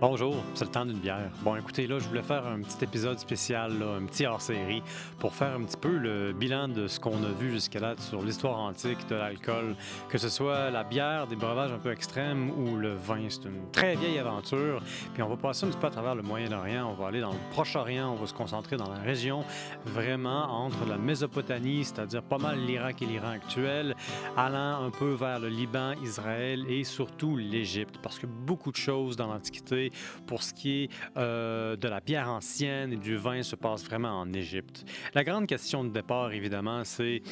Bonjour, 0.00 0.34
c'est 0.54 0.64
le 0.64 0.70
temps 0.72 0.84
d'une 0.84 0.98
bière. 0.98 1.30
Bon, 1.42 1.54
écoutez, 1.54 1.86
là, 1.86 2.00
je 2.00 2.08
voulais 2.08 2.22
faire 2.22 2.44
un 2.46 2.60
petit 2.62 2.82
épisode 2.82 3.16
spécial, 3.20 3.72
un 3.80 4.04
petit 4.04 4.26
hors-série, 4.26 4.82
pour 5.20 5.32
faire 5.32 5.54
un 5.54 5.62
petit 5.62 5.76
peu 5.76 5.96
le 5.96 6.32
bilan 6.32 6.66
de 6.66 6.88
ce 6.88 6.98
qu'on 6.98 7.22
a 7.22 7.28
vu 7.38 7.52
jusqu'à 7.52 7.78
là 7.78 7.94
sur 7.98 8.20
l'histoire 8.20 8.58
antique 8.58 9.06
de 9.08 9.14
l'alcool, 9.14 9.76
que 10.08 10.18
ce 10.18 10.28
soit 10.28 10.70
la 10.70 10.82
bière, 10.82 11.28
des 11.28 11.36
breuvages 11.36 11.70
un 11.70 11.78
peu 11.78 11.92
extrêmes 11.92 12.50
ou 12.50 12.76
le 12.76 12.94
vin. 12.94 13.26
C'est 13.28 13.44
une 13.44 13.70
très 13.70 13.94
vieille 13.94 14.18
aventure. 14.18 14.82
Puis 15.14 15.22
on 15.22 15.28
va 15.28 15.36
passer 15.36 15.64
un 15.64 15.68
petit 15.68 15.78
peu 15.78 15.86
à 15.86 15.90
travers 15.90 16.16
le 16.16 16.22
Moyen-Orient, 16.22 16.90
on 16.90 16.94
va 17.00 17.06
aller 17.06 17.20
dans 17.20 17.32
le 17.32 17.38
Proche-Orient, 17.52 18.10
on 18.10 18.16
va 18.16 18.26
se 18.26 18.34
concentrer 18.34 18.76
dans 18.76 18.90
la 18.90 18.98
région 18.98 19.44
vraiment 19.86 20.64
entre 20.64 20.86
la 20.88 20.98
Mésopotamie, 20.98 21.84
c'est-à-dire 21.84 22.24
pas 22.24 22.38
mal 22.38 22.58
l'Irak 22.58 23.00
et 23.00 23.06
l'Iran 23.06 23.30
actuel, 23.30 23.94
allant 24.36 24.84
un 24.84 24.90
peu 24.90 25.12
vers 25.12 25.38
le 25.38 25.48
Liban, 25.48 25.92
Israël 26.02 26.64
et 26.68 26.82
surtout 26.82 27.36
l'Égypte, 27.36 27.98
parce 28.02 28.18
que 28.18 28.26
beaucoup 28.26 28.72
de 28.72 28.76
choses 28.76 29.16
dans 29.16 29.28
l'Antiquité 29.28 29.83
pour 30.26 30.42
ce 30.42 30.54
qui 30.54 30.84
est 30.84 30.90
euh, 31.16 31.76
de 31.76 31.88
la 31.88 32.00
bière 32.00 32.28
ancienne 32.28 32.92
et 32.92 32.96
du 32.96 33.16
vin 33.16 33.42
se 33.42 33.56
passe 33.56 33.84
vraiment 33.84 34.20
en 34.20 34.32
Égypte. 34.32 34.84
La 35.14 35.24
grande 35.24 35.46
question 35.46 35.84
de 35.84 35.90
départ, 35.90 36.32
évidemment, 36.32 36.84
c'est 36.84 37.22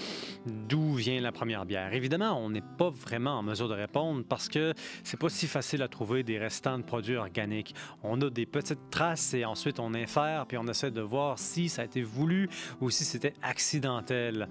d'où 0.47 0.95
vient 0.95 1.21
la 1.21 1.33
première 1.33 1.67
bière? 1.67 1.93
Évidemment, 1.93 2.39
on 2.39 2.51
n'est 2.51 2.65
pas 2.79 2.91
vraiment 2.91 3.39
en 3.39 3.43
mesure 3.43 3.69
de 3.69 3.75
répondre 3.75 4.25
parce 4.29 4.49
que 4.49 4.75
c'est 5.05 5.19
pas 5.19 5.29
si 5.29 5.47
facile 5.47 5.83
à 5.83 5.89
trouver 5.89 6.23
des 6.23 6.39
restants 6.39 6.79
de 6.79 6.85
produits 6.85 7.17
organiques. 7.17 7.75
On 8.03 8.21
a 8.21 8.31
des 8.31 8.47
petites 8.47 8.91
traces 8.91 9.35
et 9.35 9.45
ensuite 9.45 9.81
on 9.81 9.95
infère 9.95 10.47
puis 10.47 10.59
on 10.59 10.67
essaie 10.67 10.91
de 10.91 11.01
voir 11.01 11.39
si 11.39 11.69
ça 11.69 11.83
a 11.83 11.85
été 11.85 12.03
voulu 12.03 12.49
ou 12.81 12.91
si 12.91 13.05
c'était 13.05 13.35
accidentel. 13.43 14.49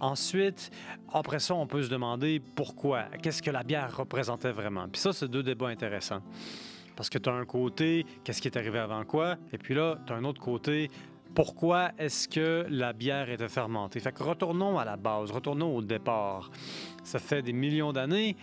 Ensuite, 0.00 0.70
après 1.12 1.40
ça, 1.40 1.54
on 1.54 1.66
peut 1.66 1.82
se 1.82 1.88
demander 1.88 2.40
pourquoi, 2.54 3.04
qu'est-ce 3.22 3.42
que 3.42 3.50
la 3.50 3.64
bière 3.64 3.96
représentait 3.96 4.52
vraiment? 4.52 4.88
Puis 4.88 5.00
ça, 5.00 5.12
c'est 5.12 5.28
deux 5.28 5.42
débats 5.42 5.68
intéressants. 5.68 6.22
Parce 6.98 7.10
que 7.10 7.18
tu 7.18 7.28
as 7.28 7.32
un 7.32 7.44
côté, 7.44 8.04
qu'est-ce 8.24 8.42
qui 8.42 8.48
est 8.48 8.56
arrivé 8.56 8.80
avant 8.80 9.04
quoi, 9.04 9.36
et 9.52 9.56
puis 9.56 9.72
là, 9.72 10.00
tu 10.04 10.12
as 10.12 10.16
un 10.16 10.24
autre 10.24 10.40
côté, 10.40 10.90
pourquoi 11.32 11.92
est-ce 11.96 12.26
que 12.26 12.66
la 12.68 12.92
bière 12.92 13.30
était 13.30 13.46
fermentée? 13.46 14.00
Fait 14.00 14.10
que 14.10 14.24
retournons 14.24 14.80
à 14.80 14.84
la 14.84 14.96
base, 14.96 15.30
retournons 15.30 15.76
au 15.76 15.80
départ. 15.80 16.50
Ça 17.08 17.18
fait 17.18 17.40
des 17.40 17.54
millions 17.54 17.94
d'années, 17.94 18.36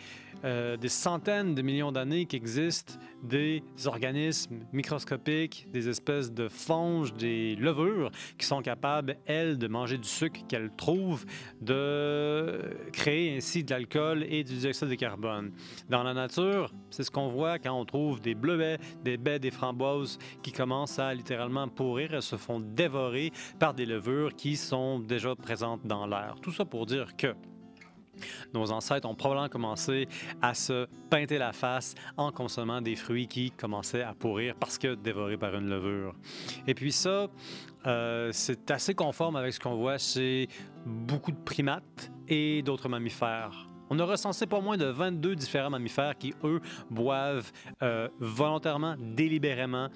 euh, 0.44 0.76
des 0.76 0.90
centaines 0.90 1.54
de 1.54 1.62
millions 1.62 1.92
d'années 1.92 2.26
qu'existent 2.26 2.98
des 3.22 3.62
organismes 3.86 4.62
microscopiques, 4.74 5.68
des 5.72 5.88
espèces 5.88 6.32
de 6.32 6.48
fonges, 6.48 7.14
des 7.14 7.56
levures 7.58 8.10
qui 8.40 8.48
sont 8.48 8.64
capables, 8.64 9.18
elles, 9.28 9.60
de 9.60 9.68
manger 9.68 10.00
du 10.00 10.08
sucre 10.08 10.42
qu'elles 10.48 10.72
trouvent, 10.76 11.28
de 11.62 12.60
créer 12.92 13.38
ainsi 13.38 13.64
de 13.64 13.70
l'alcool 13.70 14.26
et 14.28 14.44
du 14.44 14.56
dioxyde 14.56 14.90
de 14.90 14.96
carbone. 14.96 15.52
Dans 15.88 16.02
la 16.02 16.16
nature, 16.16 16.74
c'est 16.90 17.04
ce 17.04 17.12
qu'on 17.12 17.28
voit 17.28 17.60
quand 17.60 17.80
on 17.80 17.86
trouve 17.86 18.20
des 18.20 18.34
bleuets, 18.34 18.80
des 19.04 19.18
baies, 19.18 19.38
des 19.38 19.52
framboises 19.52 20.18
qui 20.42 20.52
commencent 20.52 20.98
à 20.98 21.14
littéralement 21.14 21.68
pourrir 21.68 22.16
et 22.16 22.22
se 22.22 22.36
font 22.36 22.60
dévorer 22.60 23.32
par 23.60 23.76
des 23.76 23.86
levures 23.86 24.36
qui 24.36 24.56
sont 24.56 24.98
déjà 24.98 25.36
présentes 25.36 25.86
dans 25.86 26.08
l'air. 26.08 26.38
Tout 26.42 26.52
ça 26.52 26.66
pour 26.66 26.88
dire 26.88 27.16
que 27.16 27.36
nos 28.54 28.72
ancêtres 28.72 29.08
ont 29.08 29.16
probablement 29.16 29.50
commencé 29.50 30.08
à 30.42 30.54
se 30.54 30.88
peinter 31.10 31.38
la 31.38 31.54
face 31.54 31.96
en 32.18 32.32
consommant 32.32 32.82
des 32.82 32.96
fruits 32.96 33.28
qui 33.28 33.52
commençaient 33.52 34.04
à 34.04 34.14
pourrir 34.14 34.56
parce 34.60 34.78
que 34.78 34.96
dévorés 34.96 35.38
par 35.38 35.56
une 35.56 35.70
levure. 35.70 36.16
Et 36.68 36.74
puis 36.74 36.92
ça, 36.92 37.28
euh, 37.88 38.30
c'est 38.32 38.72
assez 38.72 38.94
conforme 38.94 39.36
avec 39.36 39.54
ce 39.54 39.60
qu'on 39.60 39.76
voit 39.76 39.98
chez 39.98 40.48
beaucoup 40.86 41.32
de 41.32 41.38
primates 41.44 42.12
et 42.28 42.62
d'autres 42.62 42.90
mammifères. 42.90 43.68
On 43.90 44.00
a 44.00 44.04
recensé 44.04 44.48
pas 44.48 44.62
moins 44.62 44.78
de 44.78 44.86
22 44.86 45.36
différents 45.36 45.70
mammifères 45.70 46.18
qui, 46.18 46.34
eux, 46.44 46.60
boivent 46.90 47.52
euh, 47.84 48.08
volontairement, 48.20 48.96
délibérément, 49.00 49.90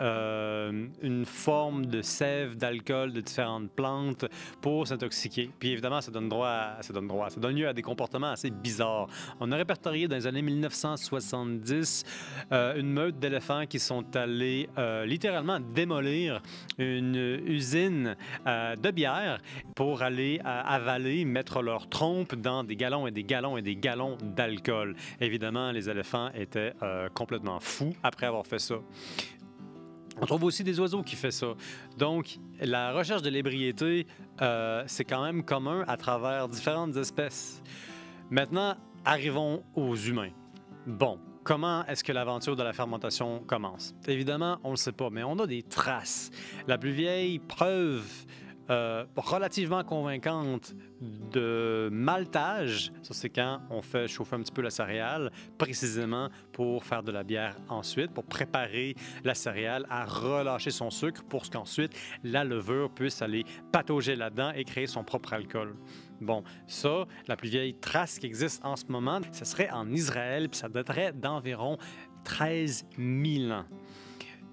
euh, 0.00 0.86
une 1.02 1.24
forme 1.24 1.86
de 1.86 2.00
sève 2.00 2.56
d'alcool 2.56 3.12
de 3.12 3.20
différentes 3.20 3.70
plantes 3.70 4.26
pour 4.60 4.86
s'intoxiquer. 4.86 5.50
Puis 5.58 5.70
évidemment, 5.70 6.00
ça 6.00 6.12
donne 6.12 6.28
droit, 6.28 6.76
ça 6.80 6.92
donne 6.92 7.08
droit, 7.08 7.28
ça 7.28 7.40
donne 7.40 7.56
lieu 7.56 7.66
à 7.66 7.72
des 7.72 7.82
comportements 7.82 8.30
assez 8.30 8.50
bizarres. 8.50 9.08
On 9.40 9.50
a 9.50 9.56
répertorié 9.56 10.06
dans 10.06 10.16
les 10.16 10.26
années 10.26 10.42
1970 10.42 12.04
euh, 12.52 12.78
une 12.78 12.90
meute 12.90 13.18
d'éléphants 13.18 13.66
qui 13.66 13.80
sont 13.80 14.04
allés 14.16 14.68
littéralement 15.06 15.58
démolir 15.60 16.42
une 16.78 17.16
usine 17.46 18.16
de 18.46 18.90
bière 18.90 19.40
pour 19.74 20.02
aller 20.02 20.40
avaler, 20.44 21.24
mettre 21.24 21.62
leur 21.62 21.88
trompe 21.88 22.34
dans 22.34 22.64
des 22.64 22.76
galons 22.76 23.06
et 23.06 23.10
des 23.10 23.23
gallons 23.24 23.56
et 23.56 23.62
des 23.62 23.76
gallons 23.76 24.16
d'alcool. 24.22 24.94
Évidemment, 25.20 25.72
les 25.72 25.88
éléphants 25.90 26.30
étaient 26.34 26.72
euh, 26.82 27.08
complètement 27.08 27.60
fous 27.60 27.94
après 28.02 28.26
avoir 28.26 28.46
fait 28.46 28.58
ça. 28.58 28.76
On 30.20 30.26
trouve 30.26 30.44
aussi 30.44 30.62
des 30.62 30.78
oiseaux 30.78 31.02
qui 31.02 31.16
font 31.16 31.30
ça. 31.30 31.54
Donc, 31.98 32.38
la 32.60 32.92
recherche 32.92 33.22
de 33.22 33.30
l'ébriété, 33.30 34.06
euh, 34.42 34.84
c'est 34.86 35.04
quand 35.04 35.24
même 35.24 35.44
commun 35.44 35.84
à 35.88 35.96
travers 35.96 36.48
différentes 36.48 36.96
espèces. 36.96 37.62
Maintenant, 38.30 38.76
arrivons 39.04 39.64
aux 39.74 39.96
humains. 39.96 40.30
Bon, 40.86 41.18
comment 41.42 41.84
est-ce 41.86 42.04
que 42.04 42.12
l'aventure 42.12 42.54
de 42.54 42.62
la 42.62 42.72
fermentation 42.72 43.40
commence? 43.40 43.94
Évidemment, 44.06 44.58
on 44.62 44.68
ne 44.68 44.72
le 44.74 44.78
sait 44.78 44.92
pas, 44.92 45.10
mais 45.10 45.24
on 45.24 45.38
a 45.40 45.46
des 45.46 45.62
traces. 45.62 46.30
La 46.68 46.78
plus 46.78 46.92
vieille 46.92 47.40
preuve 47.40 48.04
euh, 48.70 49.04
relativement 49.16 49.84
convaincante 49.84 50.74
de 51.00 51.88
maltage. 51.92 52.92
Ça, 53.02 53.12
c'est 53.12 53.28
quand 53.28 53.60
on 53.70 53.82
fait 53.82 54.08
chauffer 54.08 54.36
un 54.36 54.40
petit 54.40 54.52
peu 54.52 54.62
la 54.62 54.70
céréale, 54.70 55.30
précisément 55.58 56.30
pour 56.52 56.84
faire 56.84 57.02
de 57.02 57.12
la 57.12 57.24
bière 57.24 57.56
ensuite, 57.68 58.12
pour 58.12 58.24
préparer 58.24 58.94
la 59.22 59.34
céréale 59.34 59.86
à 59.90 60.04
relâcher 60.04 60.70
son 60.70 60.90
sucre 60.90 61.22
pour 61.24 61.48
qu'ensuite 61.50 61.92
la 62.22 62.44
levure 62.44 62.90
puisse 62.90 63.20
aller 63.20 63.44
patauger 63.70 64.16
là-dedans 64.16 64.52
et 64.54 64.64
créer 64.64 64.86
son 64.86 65.04
propre 65.04 65.34
alcool. 65.34 65.74
Bon, 66.20 66.42
ça, 66.66 67.06
la 67.26 67.36
plus 67.36 67.48
vieille 67.48 67.74
trace 67.74 68.18
qui 68.18 68.26
existe 68.26 68.64
en 68.64 68.76
ce 68.76 68.86
moment, 68.88 69.20
ce 69.32 69.44
serait 69.44 69.70
en 69.70 69.90
Israël, 69.92 70.48
puis 70.48 70.58
ça 70.58 70.68
daterait 70.68 71.12
d'environ 71.12 71.76
13 72.24 72.86
000 72.96 73.52
ans. 73.52 73.64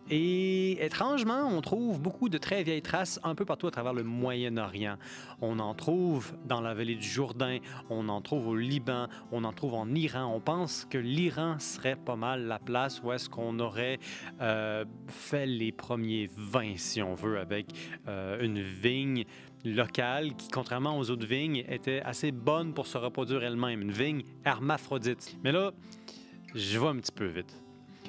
Et 0.09 0.84
étrangement, 0.84 1.47
on 1.47 1.62
trouve 1.62 2.01
beaucoup 2.01 2.28
de 2.28 2.38
très 2.38 2.63
vieilles 2.63 2.81
traces 2.81 3.19
un 3.23 3.35
peu 3.35 3.45
partout 3.45 3.67
à 3.67 3.72
travers 3.72 3.94
le 3.94 4.03
Moyen-Orient. 4.03 4.97
On 5.41 5.59
en 5.59 5.73
trouve 5.73 6.34
dans 6.45 6.59
la 6.59 6.73
vallée 6.73 6.95
du 6.95 7.07
Jourdain, 7.07 7.59
on 7.89 8.09
en 8.09 8.19
trouve 8.22 8.47
au 8.47 8.56
Liban, 8.56 9.07
on 9.31 9.44
en 9.44 9.53
trouve 9.53 9.75
en 9.75 9.88
Iran. 9.94 10.34
On 10.35 10.40
pense 10.40 10.85
que 10.90 10.97
l'Iran 10.97 11.59
serait 11.59 11.95
pas 11.95 12.16
mal 12.16 12.47
la 12.47 12.59
place 12.59 13.01
où 13.03 13.11
est-ce 13.11 13.29
qu'on 13.29 13.59
aurait 13.59 14.00
euh, 14.41 14.85
fait 15.07 15.45
les 15.45 15.72
premiers 15.72 16.29
vins, 16.35 16.75
si 16.75 17.01
on 17.01 17.13
veut, 17.13 17.40
avec 17.40 17.67
euh, 18.07 18.44
une 18.44 18.59
vigne 18.59 19.23
locale 19.63 20.35
qui, 20.35 20.50
contrairement 20.50 20.97
aux 20.97 21.09
autres 21.09 21.28
vignes, 21.28 21.63
était 21.69 22.01
assez 22.01 22.31
bonne 22.31 22.73
pour 22.73 22.88
se 22.88 22.97
reproduire 22.97 23.44
elle-même. 23.44 23.81
Une 23.81 23.91
vigne 23.91 24.23
hermaphrodite. 24.44 25.38
Mais 25.44 25.51
là, 25.51 25.72
je 26.53 26.79
vais 26.79 26.88
un 26.88 26.97
petit 26.97 27.11
peu 27.11 27.28
vite. 27.28 27.63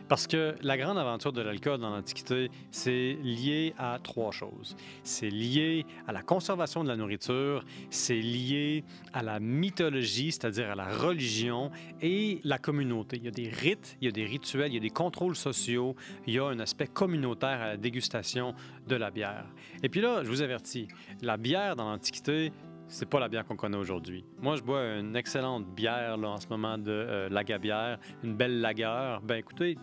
Parce 0.09 0.27
que 0.27 0.55
la 0.63 0.77
grande 0.77 0.99
aventure 0.99 1.33
de 1.33 1.41
l'alcool 1.41 1.81
dans 1.81 1.91
l'Antiquité, 1.91 2.51
c'est 2.71 3.17
lié 3.23 3.75
à 3.79 3.99
trois 4.03 4.31
choses. 4.31 4.77
C'est 5.05 5.31
lié 5.31 5.87
à 6.07 6.13
la 6.13 6.23
conservation 6.23 6.83
de 6.83 6.89
la 6.89 6.97
nourriture, 6.97 7.65
c'est 7.91 8.21
lié 8.21 8.85
à 9.13 9.23
la 9.23 9.41
mythologie, 9.41 10.33
c'est-à-dire 10.33 10.71
à 10.71 10.75
la 10.75 10.89
religion 10.89 11.71
et 12.01 12.41
la 12.45 12.59
communauté. 12.59 13.17
Il 13.17 13.25
y 13.25 13.29
a 13.29 13.33
des 13.33 13.49
rites, 13.49 13.97
il 14.01 14.07
y 14.07 14.09
a 14.09 14.13
des 14.13 14.25
rituels, 14.25 14.71
il 14.71 14.75
y 14.75 14.79
a 14.79 14.81
des 14.81 14.91
contrôles 14.91 15.37
sociaux, 15.37 15.97
il 16.27 16.35
y 16.35 16.39
a 16.39 16.45
un 16.45 16.59
aspect 16.59 16.87
communautaire 16.87 17.61
à 17.63 17.69
la 17.69 17.77
dégustation 17.77 18.55
de 18.87 18.97
la 18.97 19.11
bière. 19.11 19.47
Et 19.83 19.89
puis 19.89 20.01
là, 20.01 20.23
je 20.25 20.29
vous 20.29 20.43
avertis, 20.43 20.89
la 21.23 21.37
bière 21.37 21.77
dans 21.77 21.91
l'Antiquité, 21.91 22.53
c'est 22.93 23.09
pas 23.09 23.19
la 23.19 23.29
bière 23.29 23.47
qu'on 23.47 23.57
connaît 23.57 23.79
aujourd'hui. 23.79 24.23
Moi, 24.41 24.57
je 24.57 24.63
bois 24.63 24.97
une 24.97 25.17
excellente 25.17 25.67
bière 25.75 26.19
en 26.23 26.37
ce 26.37 26.47
moment 26.49 26.77
de 26.77 26.91
euh, 26.91 27.29
Lagabière, 27.31 27.99
une 28.23 28.35
belle 28.35 28.61
lagueur. 28.61 29.23
Ben 29.23 29.37
écoutez, 29.37 29.79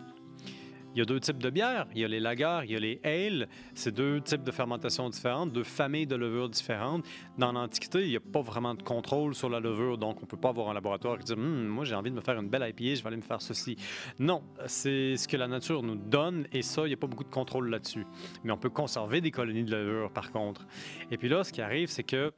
il 0.94 0.98
y 0.98 1.02
a 1.02 1.04
deux 1.04 1.18
types 1.18 1.38
de 1.38 1.50
bières. 1.50 1.86
Il 1.92 2.00
y 2.00 2.04
a 2.04 2.08
les 2.08 2.20
lagers, 2.20 2.60
il 2.64 2.70
y 2.70 2.76
a 2.76 2.78
les 2.78 3.00
ales. 3.02 3.48
C'est 3.74 3.92
deux 3.92 4.20
types 4.20 4.44
de 4.44 4.50
fermentation 4.52 5.08
différentes, 5.08 5.52
deux 5.52 5.64
familles 5.64 6.06
de 6.06 6.14
levures 6.14 6.48
différentes. 6.48 7.04
Dans 7.36 7.50
l'Antiquité, 7.50 8.02
il 8.02 8.10
n'y 8.10 8.16
a 8.16 8.20
pas 8.20 8.42
vraiment 8.42 8.74
de 8.74 8.82
contrôle 8.82 9.34
sur 9.34 9.48
la 9.50 9.58
levure, 9.58 9.98
donc 9.98 10.18
on 10.18 10.22
ne 10.22 10.26
peut 10.26 10.36
pas 10.36 10.50
avoir 10.50 10.68
un 10.68 10.74
laboratoire 10.74 11.18
qui 11.18 11.24
dit 11.24 11.32
hum, 11.32 11.66
Moi, 11.66 11.84
j'ai 11.84 11.96
envie 11.96 12.10
de 12.10 12.16
me 12.16 12.20
faire 12.20 12.38
une 12.38 12.48
belle 12.48 12.62
IPA, 12.68 12.94
je 12.94 13.02
vais 13.02 13.08
aller 13.08 13.16
me 13.16 13.22
faire 13.22 13.42
ceci. 13.42 13.76
Non, 14.20 14.42
c'est 14.66 15.16
ce 15.16 15.26
que 15.26 15.36
la 15.36 15.48
nature 15.48 15.82
nous 15.82 15.96
donne, 15.96 16.46
et 16.52 16.62
ça, 16.62 16.82
il 16.82 16.88
n'y 16.88 16.94
a 16.94 16.96
pas 16.96 17.08
beaucoup 17.08 17.24
de 17.24 17.30
contrôle 17.30 17.70
là-dessus. 17.70 18.06
Mais 18.44 18.52
on 18.52 18.58
peut 18.58 18.70
conserver 18.70 19.20
des 19.20 19.32
colonies 19.32 19.64
de 19.64 19.74
levure, 19.74 20.12
par 20.12 20.30
contre. 20.30 20.66
Et 21.10 21.18
puis 21.18 21.28
là, 21.28 21.42
ce 21.42 21.52
qui 21.52 21.60
arrive, 21.60 21.88
c'est 21.88 22.04
que 22.04 22.32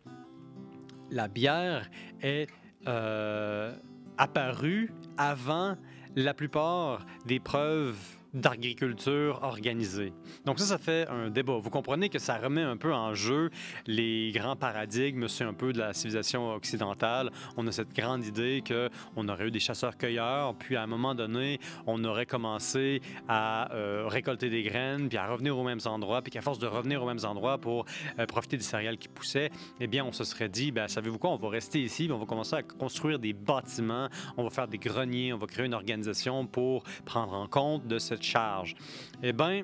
la 1.13 1.29
bière 1.29 1.89
est 2.23 2.49
euh, 2.89 3.77
apparue 4.19 4.93
avant 5.17 5.77
la 6.17 6.35
plupart 6.35 7.07
des 7.27 7.39
preuves 7.39 8.01
d'agriculture 8.35 9.41
organisée. 9.43 10.13
Donc 10.45 10.59
ça, 10.59 10.67
ça 10.67 10.79
fait 10.79 11.07
un 11.09 11.31
débat. 11.31 11.59
Vous 11.59 11.71
comprenez 11.71 12.09
que 12.09 12.19
ça 12.19 12.39
remet 12.39 12.63
un 12.63 12.77
peu 12.77 12.93
en 12.93 13.15
jeu 13.15 13.51
les 13.87 14.33
grands 14.33 14.57
paradigmes, 14.57 15.29
c'est 15.29 15.45
un 15.45 15.55
peu 15.55 15.73
de 15.73 15.79
la 15.79 15.93
civilisation 15.93 16.55
occidentale. 16.55 17.31
On 17.57 17.67
a 17.67 17.73
cette 17.73 17.95
grande 17.95 18.25
idée 18.25 18.63
qu'on 18.67 19.29
aurait 19.29 19.49
eu 19.49 19.51
des 19.51 19.61
chasseurs-cueilleurs, 19.61 20.55
puis 20.55 20.77
à 20.77 20.83
un 20.83 20.87
moment 20.87 21.15
donné, 21.15 21.61
on 21.87 22.03
aurait 22.05 22.27
commencé 22.27 23.01
à 23.29 23.73
euh, 23.75 24.07
récolter 24.07 24.51
des 24.51 24.63
graines, 24.63 25.09
puis 25.09 25.19
à 25.19 25.27
revenir 25.27 25.57
aux 25.59 25.65
mêmes 25.65 25.81
endroits, 25.85 26.23
puis 26.23 26.31
qu'à 26.31 26.41
force 26.41 26.59
de 26.59 26.67
revenir 26.67 27.03
aux 27.03 27.07
mêmes 27.07 27.25
endroits 27.25 27.59
pour 27.59 27.85
euh, 28.19 28.27
profiter 28.27 28.57
des 28.57 28.63
céréales 28.63 28.99
qui 28.99 29.09
poussaient, 29.09 29.51
eh 29.81 29.87
bien, 29.87 30.05
on 30.05 30.13
se 30.13 30.25
serait 30.25 30.49
dit, 30.49 30.73
ben, 30.73 30.89
savez-vous 30.89 31.19
quoi, 31.19 31.31
on 31.31 31.37
va 31.37 31.49
rester 31.49 31.83
ici, 31.83 32.09
on 32.11 32.19
va 32.19 32.27
commencer 32.27 32.57
à 32.57 32.63
construire 32.63 33.19
des 33.19 33.33
bâtiments, 33.33 34.09
on 34.37 34.45
va 34.45 34.51
faire 34.51 34.69
des 34.69 34.79
greniers, 34.79 35.33
on 35.33 35.39
va 35.39 35.47
créer 35.47 35.67
une 35.67 35.75
organisation 35.75 36.47
pour 36.47 36.85
prendre 37.05 37.35
en 37.35 37.47
compte 37.47 37.87
de 37.87 37.99
cette 37.99 38.22
charge. 38.23 38.75
Eh 39.23 39.33
bien, 39.33 39.63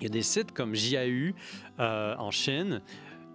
il 0.00 0.04
y 0.04 0.06
a 0.06 0.10
des 0.10 0.22
sites 0.22 0.52
comme 0.52 0.74
JAU 0.74 1.32
euh, 1.78 2.14
en 2.16 2.30
Chine 2.30 2.82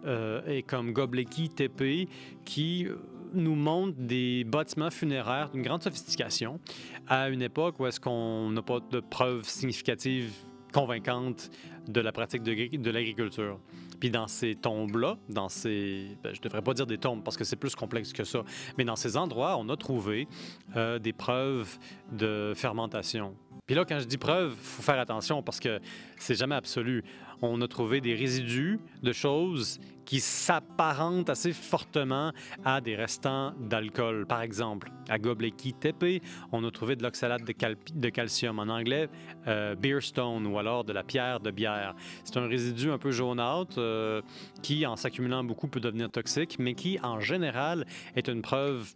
euh, 0.05 0.41
et 0.47 0.63
comme 0.63 0.93
Gobleki 0.93 1.49
TP 1.49 2.07
qui 2.45 2.87
nous 3.33 3.55
montrent 3.55 3.97
des 3.97 4.43
bâtiments 4.43 4.91
funéraires 4.91 5.49
d'une 5.49 5.61
grande 5.61 5.83
sophistication 5.83 6.59
à 7.07 7.29
une 7.29 7.41
époque 7.41 7.79
où 7.79 7.87
est-ce 7.87 7.99
qu'on 7.99 8.49
n'a 8.51 8.61
pas 8.61 8.79
de 8.79 8.99
preuves 8.99 9.45
significatives 9.45 10.33
convaincantes 10.71 11.49
de 11.87 12.01
la 12.01 12.11
pratique 12.11 12.43
de, 12.43 12.91
l'agriculture. 12.91 13.59
Puis 13.99 14.09
dans 14.09 14.27
ces 14.27 14.55
tombes-là, 14.55 15.17
dans 15.29 15.49
ces... 15.49 16.17
Ben, 16.23 16.33
je 16.33 16.39
ne 16.39 16.43
devrais 16.43 16.61
pas 16.61 16.73
dire 16.73 16.87
des 16.87 16.97
tombes 16.97 17.23
parce 17.23 17.37
que 17.37 17.43
c'est 17.43 17.55
plus 17.55 17.75
complexe 17.75 18.13
que 18.13 18.23
ça, 18.23 18.43
mais 18.77 18.85
dans 18.85 18.95
ces 18.95 19.17
endroits, 19.17 19.57
on 19.57 19.69
a 19.69 19.77
trouvé 19.77 20.27
euh, 20.75 20.97
des 20.97 21.13
preuves 21.13 21.77
de 22.11 22.53
fermentation. 22.55 23.35
Puis 23.71 23.77
là, 23.77 23.85
quand 23.85 23.99
je 23.99 24.05
dis 24.05 24.17
preuve, 24.17 24.53
faut 24.53 24.81
faire 24.81 24.99
attention 24.99 25.41
parce 25.41 25.61
que 25.61 25.79
c'est 26.17 26.35
jamais 26.35 26.55
absolu. 26.55 27.05
On 27.41 27.61
a 27.61 27.69
trouvé 27.69 28.01
des 28.01 28.13
résidus 28.15 28.81
de 29.01 29.13
choses 29.13 29.79
qui 30.03 30.19
s'apparentent 30.19 31.29
assez 31.29 31.53
fortement 31.53 32.33
à 32.65 32.81
des 32.81 32.97
restants 32.97 33.53
d'alcool. 33.61 34.25
Par 34.27 34.41
exemple, 34.41 34.91
à 35.07 35.17
Gobleki 35.17 35.71
Tepe, 35.71 36.21
on 36.51 36.65
a 36.65 36.69
trouvé 36.69 36.97
de 36.97 37.03
l'oxalate 37.03 37.43
de, 37.45 38.09
calcium, 38.09 38.59
en 38.59 38.67
anglais 38.67 39.07
euh, 39.47 39.73
beer 39.75 40.01
stone 40.01 40.47
ou 40.47 40.59
alors 40.59 40.83
de 40.83 40.91
la 40.91 41.03
pierre 41.03 41.39
de 41.39 41.51
bière. 41.51 41.95
C'est 42.25 42.35
un 42.35 42.47
résidu 42.47 42.91
un 42.91 42.97
peu 42.97 43.11
jaunâtre 43.11 43.75
euh, 43.77 44.21
qui, 44.61 44.85
en 44.85 44.97
s'accumulant 44.97 45.45
beaucoup, 45.45 45.69
peut 45.69 45.79
devenir 45.79 46.11
toxique, 46.11 46.57
mais 46.59 46.73
qui, 46.73 46.99
en 47.03 47.21
général, 47.21 47.85
est 48.17 48.27
une 48.27 48.41
preuve 48.41 48.93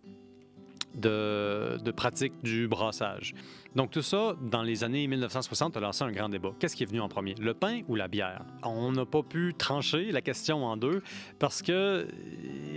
de, 0.96 1.78
de 1.82 1.92
pratique 1.92 2.34
du 2.44 2.68
brassage. 2.68 3.34
Donc 3.76 3.92
tout 3.92 4.02
ça, 4.02 4.36
dans 4.42 4.64
les 4.64 4.86
années 4.86 5.06
1960, 5.06 5.76
a 5.76 5.80
lancé 5.82 6.04
un 6.06 6.12
grand 6.12 6.30
débat. 6.30 6.52
Qu'est-ce 6.60 6.78
qui 6.78 6.84
est 6.84 6.86
venu 6.86 7.02
en 7.02 7.10
premier, 7.10 7.36
le 7.42 7.54
pain 7.54 7.82
ou 7.90 7.96
la 7.96 8.08
bière? 8.08 8.46
On 8.64 8.94
n'a 8.94 9.06
pas 9.06 9.22
pu 9.22 9.54
trancher 9.54 10.14
la 10.14 10.22
question 10.22 10.66
en 10.66 10.78
deux 10.78 11.02
parce 11.40 11.62
que 11.62 12.08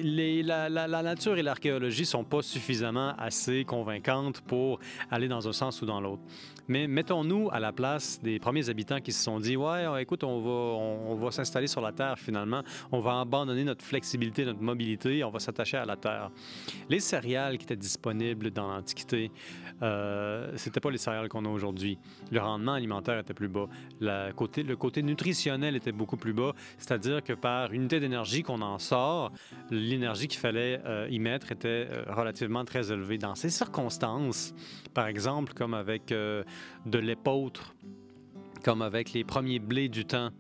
les, 0.03 0.43
la, 0.43 0.69
nature 1.03 1.39
et 1.39 1.43
l'archéologie 1.43 2.05
sont 2.05 2.25
pas 2.25 2.43
suffisamment 2.43 3.15
assez 3.17 3.65
convaincantes 3.65 4.41
pour 4.41 4.81
aller 5.09 5.29
dans 5.29 5.47
un 5.47 5.53
sens 5.53 5.81
ou 5.83 5.87
dans 5.87 6.01
l'autre. 6.01 6.23
Mais 6.67 6.87
mettons-nous 6.87 7.49
à 7.51 7.61
la 7.61 7.73
place 7.73 8.21
des 8.21 8.39
premiers 8.39 8.69
habitants 8.69 9.01
qui 9.01 9.13
se 9.13 9.23
sont 9.23 9.41
dit 9.41 9.57
Ouais, 9.57 10.03
écoute, 10.03 10.23
on 10.25 10.41
va, 10.41 10.51
on, 10.51 11.15
va 11.15 11.31
s'installer 11.31 11.67
sur 11.67 11.81
la 11.81 11.93
Terre 11.93 12.19
finalement, 12.19 12.63
on 12.93 13.01
va 13.01 13.21
abandonner 13.21 13.65
notre 13.65 13.85
flexibilité, 13.85 14.45
notre 14.45 14.61
mobilité, 14.61 15.25
on 15.25 15.31
va 15.31 15.39
s'attacher 15.39 15.79
à 15.79 15.87
la 15.87 15.97
Terre. 15.97 16.31
Les 16.91 17.01
céréales 17.01 17.57
qui 17.57 17.65
étaient 17.65 17.77
disponibles 17.77 18.51
dans 18.51 18.69
l'Antiquité, 18.69 19.31
euh, 19.83 20.53
c'était 20.57 20.81
pas 20.81 20.88
les 20.91 20.99
céréales 20.99 21.29
qu'on 21.29 21.45
a 21.45 21.49
aujourd'hui. 21.49 21.99
Le 22.31 22.41
rendement 22.41 22.75
alimentaire 22.75 23.19
était 23.19 23.35
plus 23.35 23.49
bas. 23.49 23.69
côté, 24.37 24.63
le 24.63 24.77
côté 24.77 25.03
nutritionnel 25.03 25.77
était 25.77 25.93
beaucoup 25.93 26.17
plus 26.17 26.33
bas, 26.33 26.53
c'est-à-dire 26.79 27.23
que 27.23 27.33
par 27.33 27.73
unité 27.73 28.01
d'énergie 28.01 28.43
qu'on 28.43 28.63
en 28.63 28.79
sort, 28.79 29.33
l'énergie 29.71 30.29
qu'il 30.29 30.41
fallait 30.41 30.81
euh, 30.85 31.09
y 31.11 31.19
mettre 31.19 31.53
était 31.53 31.89
euh, 31.91 32.05
relativement 32.09 32.65
très 32.65 32.93
élevée. 32.93 33.19
Dans 33.19 33.35
ces 33.35 33.51
circonstances, 33.51 34.55
par 34.95 35.07
exemple, 35.07 35.53
comme 35.55 35.75
avec 35.75 36.13
euh, 36.13 36.45
de 36.87 36.99
l'épeautre, 36.99 37.75
comme 38.65 38.83
avec 38.83 39.13
les 39.13 39.25
premiers 39.25 39.59
blés 39.59 39.89
du 39.89 40.05
temps, 40.05 40.31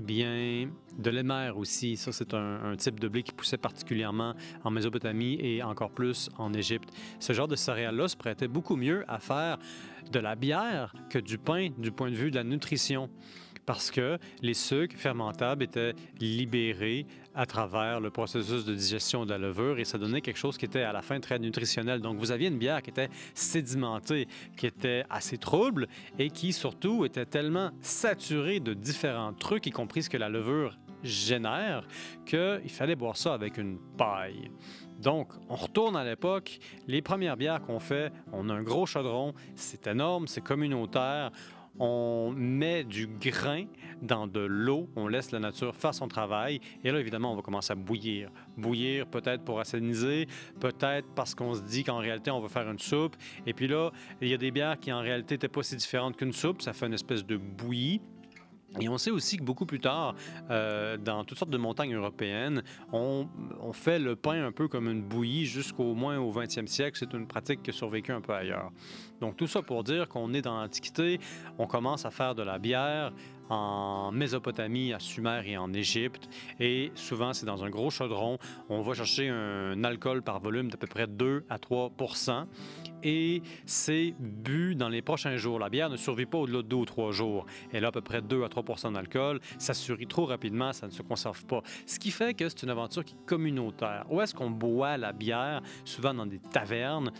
bien, 0.00 0.68
de 0.98 1.10
l'émer 1.10 1.50
aussi. 1.54 1.96
Ça, 1.96 2.12
c'est 2.12 2.34
un, 2.34 2.76
type 2.76 3.00
de 3.00 3.08
blé 3.08 3.22
qui 3.22 3.32
poussait 3.32 3.58
particulièrement 3.58 4.34
en 4.64 4.70
Mésopotamie 4.70 5.38
et 5.40 5.62
encore 5.62 5.90
plus 5.90 6.28
en 6.38 6.52
Égypte. 6.52 6.90
Ce 7.18 7.32
genre 7.32 7.48
de 7.48 7.56
céréales-là 7.56 8.08
se 8.08 8.16
prêtait 8.16 8.48
beaucoup 8.48 8.76
mieux 8.76 9.04
à 9.08 9.18
faire 9.18 9.58
de 10.10 10.18
la 10.18 10.34
bière 10.34 10.94
que 11.08 11.18
du 11.18 11.38
pain 11.38 11.70
du 11.78 11.92
point 11.92 12.10
de 12.10 12.16
vue 12.16 12.30
de 12.30 12.36
la 12.36 12.44
nutrition 12.44 13.10
parce 13.70 13.92
que 13.92 14.18
les 14.42 14.54
sucres 14.54 14.96
fermentables 14.96 15.62
étaient 15.62 15.94
libérés 16.18 17.06
à 17.36 17.46
travers 17.46 18.00
le 18.00 18.10
processus 18.10 18.64
de 18.64 18.74
digestion 18.74 19.24
de 19.24 19.30
la 19.30 19.38
levure 19.38 19.78
et 19.78 19.84
ça 19.84 19.96
donnait 19.96 20.22
quelque 20.22 20.40
chose 20.40 20.58
qui 20.58 20.64
était 20.64 20.82
à 20.82 20.92
la 20.92 21.02
fin 21.02 21.20
très 21.20 21.38
nutritionnel. 21.38 22.00
Donc 22.00 22.18
vous 22.18 22.32
aviez 22.32 22.48
une 22.48 22.58
bière 22.58 22.82
qui 22.82 22.90
était 22.90 23.10
sédimentée, 23.32 24.26
qui 24.56 24.66
était 24.66 25.04
assez 25.08 25.38
trouble 25.38 25.86
et 26.18 26.30
qui 26.30 26.52
surtout 26.52 27.04
était 27.04 27.26
tellement 27.26 27.70
saturée 27.80 28.58
de 28.58 28.74
différents 28.74 29.34
trucs, 29.34 29.66
y 29.66 29.70
compris 29.70 30.02
ce 30.02 30.10
que 30.10 30.16
la 30.16 30.28
levure 30.28 30.76
génère, 31.04 31.86
qu'il 32.26 32.70
fallait 32.70 32.96
boire 32.96 33.16
ça 33.16 33.34
avec 33.34 33.56
une 33.56 33.78
paille. 33.96 34.50
Donc, 34.98 35.32
on 35.48 35.54
retourne 35.54 35.96
à 35.96 36.04
l'époque. 36.04 36.58
Les 36.88 37.00
premières 37.00 37.36
bières 37.36 37.62
qu'on 37.62 37.78
fait, 37.78 38.12
on 38.32 38.50
a 38.50 38.52
un 38.52 38.62
gros 38.62 38.84
chaudron, 38.84 39.32
c'est 39.54 39.86
énorme, 39.86 40.26
c'est 40.26 40.42
communautaire 40.42 41.30
on 41.80 42.32
met 42.36 42.84
du 42.84 43.06
grain 43.06 43.64
dans 44.02 44.26
de 44.26 44.40
l'eau, 44.40 44.88
on 44.96 45.08
laisse 45.08 45.32
la 45.32 45.40
nature 45.40 45.74
faire 45.74 45.94
son 45.94 46.08
travail, 46.08 46.60
et 46.84 46.90
là, 46.90 47.00
évidemment, 47.00 47.32
on 47.32 47.36
va 47.36 47.42
commencer 47.42 47.72
à 47.72 47.74
bouillir. 47.74 48.30
Bouillir 48.56 49.06
peut-être 49.06 49.42
pour 49.44 49.60
assainiser, 49.60 50.26
peut-être 50.60 51.08
parce 51.14 51.34
qu'on 51.34 51.54
se 51.54 51.62
dit 51.62 51.82
qu'en 51.82 51.98
réalité, 51.98 52.30
on 52.30 52.40
va 52.40 52.48
faire 52.48 52.70
une 52.70 52.78
soupe. 52.78 53.16
Et 53.46 53.54
puis 53.54 53.66
là, 53.66 53.90
il 54.20 54.28
y 54.28 54.34
a 54.34 54.36
des 54.36 54.50
bières 54.50 54.78
qui, 54.78 54.92
en 54.92 55.00
réalité, 55.00 55.34
n'étaient 55.34 55.48
pas 55.48 55.62
si 55.62 55.76
différentes 55.76 56.16
qu'une 56.16 56.32
soupe. 56.32 56.62
Ça 56.62 56.72
fait 56.72 56.86
une 56.86 56.94
espèce 56.94 57.24
de 57.24 57.36
bouillie. 57.36 58.00
Et 58.78 58.88
on 58.88 58.98
sait 58.98 59.10
aussi 59.10 59.36
que 59.36 59.42
beaucoup 59.42 59.66
plus 59.66 59.80
tard, 59.80 60.14
euh, 60.50 60.96
dans 60.96 61.24
toutes 61.24 61.38
sortes 61.38 61.50
de 61.50 61.58
montagnes 61.58 61.94
européennes, 61.94 62.62
on, 62.92 63.26
fait 63.72 63.98
le 63.98 64.16
pain 64.16 64.44
un 64.44 64.52
peu 64.52 64.68
comme 64.68 64.88
une 64.88 65.02
bouillie 65.02 65.46
jusqu'au 65.46 65.94
moins 65.94 66.18
au 66.18 66.32
20e 66.32 66.66
siècle. 66.66 66.96
C'est 66.98 67.12
une 67.14 67.26
pratique 67.26 67.62
qui 67.62 67.70
a 67.70 67.72
survécu 67.72 68.12
un 68.12 68.20
peu 68.20 68.34
ailleurs. 68.34 68.70
Donc 69.20 69.36
tout 69.36 69.46
ça 69.46 69.62
pour 69.62 69.84
dire 69.84 70.08
qu'on 70.08 70.32
est 70.34 70.42
dans 70.42 70.60
l'Antiquité, 70.60 71.20
on 71.58 71.66
commence 71.66 72.04
à 72.04 72.10
faire 72.10 72.34
de 72.34 72.42
la 72.42 72.58
bière 72.58 73.12
en 73.48 74.12
Mésopotamie, 74.12 74.92
à 74.92 75.00
Sumer 75.00 75.42
et 75.46 75.56
en 75.56 75.72
Égypte. 75.72 76.28
Et 76.60 76.92
souvent, 76.94 77.32
c'est 77.32 77.46
dans 77.46 77.64
un 77.64 77.70
gros 77.70 77.90
chaudron. 77.90 78.38
On 78.68 78.80
va 78.82 78.94
chercher 78.94 79.28
un 79.28 79.82
alcool 79.84 80.22
par 80.22 80.40
volume 80.40 80.70
d'à 80.70 80.76
peu 80.76 80.86
près 80.86 81.06
2 81.06 81.44
à 81.48 81.58
3 81.58 81.92
et 83.02 83.42
c'est 83.66 84.14
bu 84.18 84.74
dans 84.74 84.88
les 84.88 85.02
prochains 85.02 85.36
jours. 85.36 85.58
La 85.58 85.68
bière 85.68 85.90
ne 85.90 85.96
survit 85.96 86.26
pas 86.26 86.38
au-delà 86.38 86.62
de 86.62 86.68
deux 86.68 86.76
ou 86.76 86.84
trois 86.84 87.12
jours. 87.12 87.46
Elle 87.72 87.84
a 87.84 87.88
à 87.88 87.92
peu 87.92 88.00
près 88.00 88.22
2 88.22 88.44
à 88.44 88.48
3% 88.48 88.92
d'alcool. 88.92 89.40
Ça 89.58 89.74
survit 89.74 90.06
trop 90.06 90.24
rapidement, 90.24 90.72
ça 90.72 90.86
ne 90.86 90.92
se 90.92 91.02
conserve 91.02 91.44
pas. 91.46 91.62
Ce 91.86 91.98
qui 91.98 92.10
fait 92.10 92.34
que 92.34 92.48
c'est 92.48 92.62
une 92.62 92.70
aventure 92.70 93.04
qui 93.04 93.14
est 93.14 93.26
communautaire. 93.26 94.06
Où 94.10 94.20
est-ce 94.20 94.34
qu'on 94.34 94.50
boit 94.50 94.96
la 94.96 95.12
bière? 95.12 95.62
Souvent 95.84 96.14
dans 96.14 96.26
des 96.26 96.38
tavernes. 96.38 97.12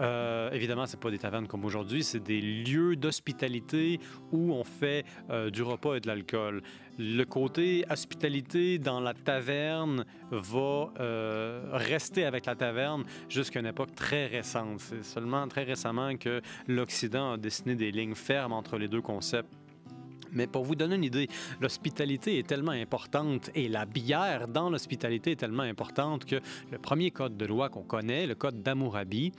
Euh, 0.00 0.50
évidemment, 0.50 0.86
ce 0.86 0.96
pas 0.96 1.10
des 1.10 1.18
tavernes 1.18 1.46
comme 1.46 1.64
aujourd'hui, 1.64 2.02
c'est 2.02 2.22
des 2.22 2.40
lieux 2.40 2.96
d'hospitalité 2.96 4.00
où 4.32 4.52
on 4.52 4.64
fait 4.64 5.04
euh, 5.30 5.50
du 5.50 5.62
repas 5.62 5.94
et 5.94 6.00
de 6.00 6.08
l'alcool. 6.08 6.62
Le 6.98 7.24
côté 7.24 7.84
hospitalité 7.90 8.78
dans 8.78 9.00
la 9.00 9.14
taverne 9.14 10.04
va 10.30 10.92
euh, 11.00 11.62
rester 11.72 12.24
avec 12.24 12.46
la 12.46 12.54
taverne 12.54 13.04
jusqu'à 13.28 13.60
une 13.60 13.66
époque 13.66 13.94
très 13.94 14.26
récente. 14.26 14.80
C'est 14.80 15.20
très 15.48 15.64
récemment 15.64 16.16
que 16.16 16.40
l'Occident 16.68 17.32
a 17.32 17.36
dessiné 17.36 17.74
des 17.74 17.90
lignes 17.90 18.14
fermes 18.14 18.52
entre 18.52 18.78
les 18.78 18.88
deux 18.88 19.02
concepts. 19.02 19.52
Mais 20.34 20.46
pour 20.46 20.64
vous 20.64 20.74
donner 20.74 20.96
une 20.96 21.04
idée, 21.04 21.28
l'hospitalité 21.60 22.38
est 22.38 22.46
tellement 22.46 22.72
importante 22.72 23.50
et 23.54 23.68
la 23.68 23.86
bière 23.86 24.48
dans 24.48 24.68
l'hospitalité 24.68 25.32
est 25.32 25.36
tellement 25.36 25.62
importante 25.62 26.24
que 26.24 26.36
le 26.70 26.78
premier 26.78 27.12
code 27.12 27.36
de 27.36 27.46
loi 27.46 27.68
qu'on 27.68 27.84
connaît, 27.84 28.26
le 28.26 28.34
code 28.34 28.62
d'Amourabi, 28.62 29.32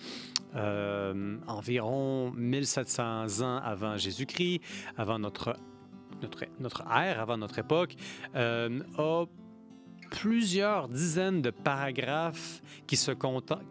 euh, 0.56 1.38
environ 1.48 2.32
1700 2.32 3.42
ans 3.42 3.58
avant 3.58 3.98
Jésus-Christ, 3.98 4.62
avant 4.96 5.20
notre, 5.20 5.58
notre, 6.22 6.46
notre 6.60 6.84
ère, 6.90 7.20
avant 7.20 7.38
notre 7.38 7.60
époque, 7.60 7.96
euh, 8.36 8.80
a 8.98 9.26
plusieurs 10.12 10.88
dizaines 10.88 11.42
de 11.42 11.50
paragraphes 11.50 12.62
qui 12.88 12.98
se, 12.98 13.12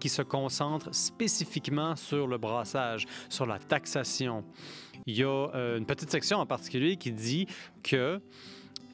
qui 0.01 0.09
se 0.09 0.23
concentrent 0.23 0.95
spécifiquement 0.95 1.97
sur 1.97 2.27
le 2.27 2.39
brassage, 2.39 3.07
sur 3.29 3.47
la 3.47 3.59
taxation. 3.59 4.45
Il 5.07 5.17
y 5.17 5.23
a 5.23 5.51
euh, 5.55 5.79
une 5.79 5.87
petite 5.87 6.11
section 6.11 6.39
en 6.39 6.47
particulier 6.47 6.97
qui 6.97 7.13
dit 7.13 7.47
que 7.83 8.21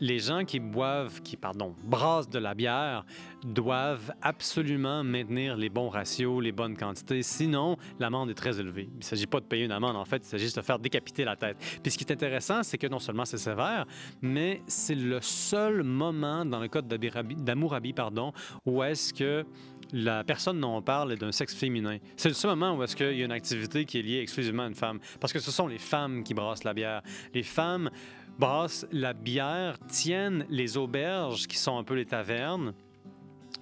les 0.01 0.19
gens 0.19 0.45
qui 0.45 0.61
boivent, 0.61 1.21
qui, 1.23 1.37
pardon, 1.37 1.75
brassent 1.85 2.29
de 2.29 2.39
la 2.39 2.55
bière 2.55 3.05
doivent 3.45 4.13
absolument 4.23 5.03
maintenir 5.05 5.57
les 5.57 5.69
bons 5.69 5.89
ratios, 5.89 6.43
les 6.43 6.53
bonnes 6.53 6.77
quantités. 6.77 7.23
Sinon, 7.23 7.77
l'amende 7.99 8.31
est 8.31 8.35
très 8.35 8.59
élevée. 8.61 8.89
Il 8.93 8.99
ne 8.99 9.05
s'agit 9.05 9.27
pas 9.27 9.41
de 9.41 9.47
payer 9.47 9.65
une 9.65 9.73
amende, 9.73 9.97
en 9.97 10.05
fait, 10.05 10.19
il 10.19 10.29
s'agit 10.29 10.47
de 10.47 10.51
se 10.51 10.61
faire 10.61 10.79
décapiter 10.79 11.25
la 11.25 11.37
tête. 11.37 11.57
Puis 11.83 11.93
ce 11.93 11.99
qui 11.99 12.05
est 12.05 12.13
intéressant, 12.13 12.63
c'est 12.63 12.79
que 12.79 12.87
non 12.87 12.99
seulement 12.99 13.25
c'est 13.25 13.39
sévère, 13.39 13.87
mais 14.21 14.63
c'est 14.67 14.95
le 14.95 15.21
seul 15.21 15.83
moment 15.83 16.45
dans 16.45 16.61
le 16.61 16.69
code 16.69 16.89
d'Amourabi, 16.89 17.93
pardon, 17.93 18.33
où 18.67 18.83
est-ce 18.83 19.13
que 19.15 19.45
la 19.93 20.25
personne 20.25 20.61
dont 20.61 20.77
on 20.77 20.83
parle 20.83 21.13
est 21.13 21.17
d'un 21.17 21.33
sexe 21.33 21.55
féminin. 21.55 21.99
C'est 22.17 22.29
le 22.29 22.35
seul 22.35 22.51
moment 22.51 22.77
où 22.77 22.83
est-ce 22.83 22.95
qu'il 22.95 23.17
y 23.17 23.23
a 23.23 23.25
une 23.25 23.33
activité 23.33 23.85
qui 23.85 23.99
est 23.99 24.03
liée 24.03 24.21
exclusivement 24.21 24.65
à 24.65 24.67
une 24.69 24.75
femme. 24.75 25.01
Parce 25.19 25.33
que 25.33 25.41
ce 25.41 25.51
sont 25.51 25.67
les 25.67 25.79
femmes 25.79 26.23
qui 26.23 26.35
brassent 26.35 26.65
la 26.65 26.75
bière. 26.75 27.03
Les 27.35 27.43
femmes 27.43 27.91
brassent 28.39 28.87
la 28.93 29.13
bière, 29.13 29.79
tiennent 29.89 30.47
les 30.49 30.77
auberges 30.77 31.47
qui 31.47 31.59
sont 31.59 31.79
un 31.79 31.85
peu 31.85 31.95
les 31.95 32.07
tavernes 32.07 32.73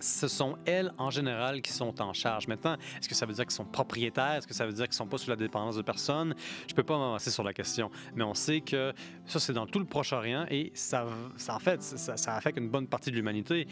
ce 0.00 0.28
sont 0.28 0.56
elles, 0.64 0.92
en 0.98 1.10
général, 1.10 1.60
qui 1.62 1.72
sont 1.72 2.00
en 2.00 2.12
charge. 2.12 2.46
Maintenant, 2.48 2.76
est-ce 2.98 3.08
que 3.08 3.14
ça 3.14 3.26
veut 3.26 3.32
dire 3.32 3.44
qu'ils 3.44 3.54
sont 3.54 3.64
propriétaires? 3.64 4.34
Est-ce 4.34 4.46
que 4.46 4.54
ça 4.54 4.66
veut 4.66 4.72
dire 4.72 4.87
qu'ils 4.87 4.94
sont 4.94 5.06
pas 5.06 5.18
sous 5.18 5.30
la 5.30 5.37
dépendance 5.37 5.76
de 5.76 5.82
personne? 5.82 6.34
Je 6.66 6.72
ne 6.72 6.76
peux 6.76 6.82
pas 6.82 6.98
m'avancer 6.98 7.30
sur 7.30 7.42
la 7.42 7.52
question. 7.52 7.90
Mais 8.14 8.25
on 8.25 8.34
sait 8.34 8.60
que 8.60 8.92
ça, 9.26 9.40
c'est 9.40 9.52
dans 9.52 9.66
tout 9.66 9.78
le 9.78 9.84
Proche-Orient 9.84 10.46
et 10.50 10.70
ça, 10.75 11.06
en 11.48 11.58
fait, 11.58 11.82
ça 11.82 12.37
affecte 12.37 12.58
une 12.58 12.68
bonne 12.68 12.87
partie 12.87 13.10
de 13.10 13.16
l'humanité. 13.16 13.66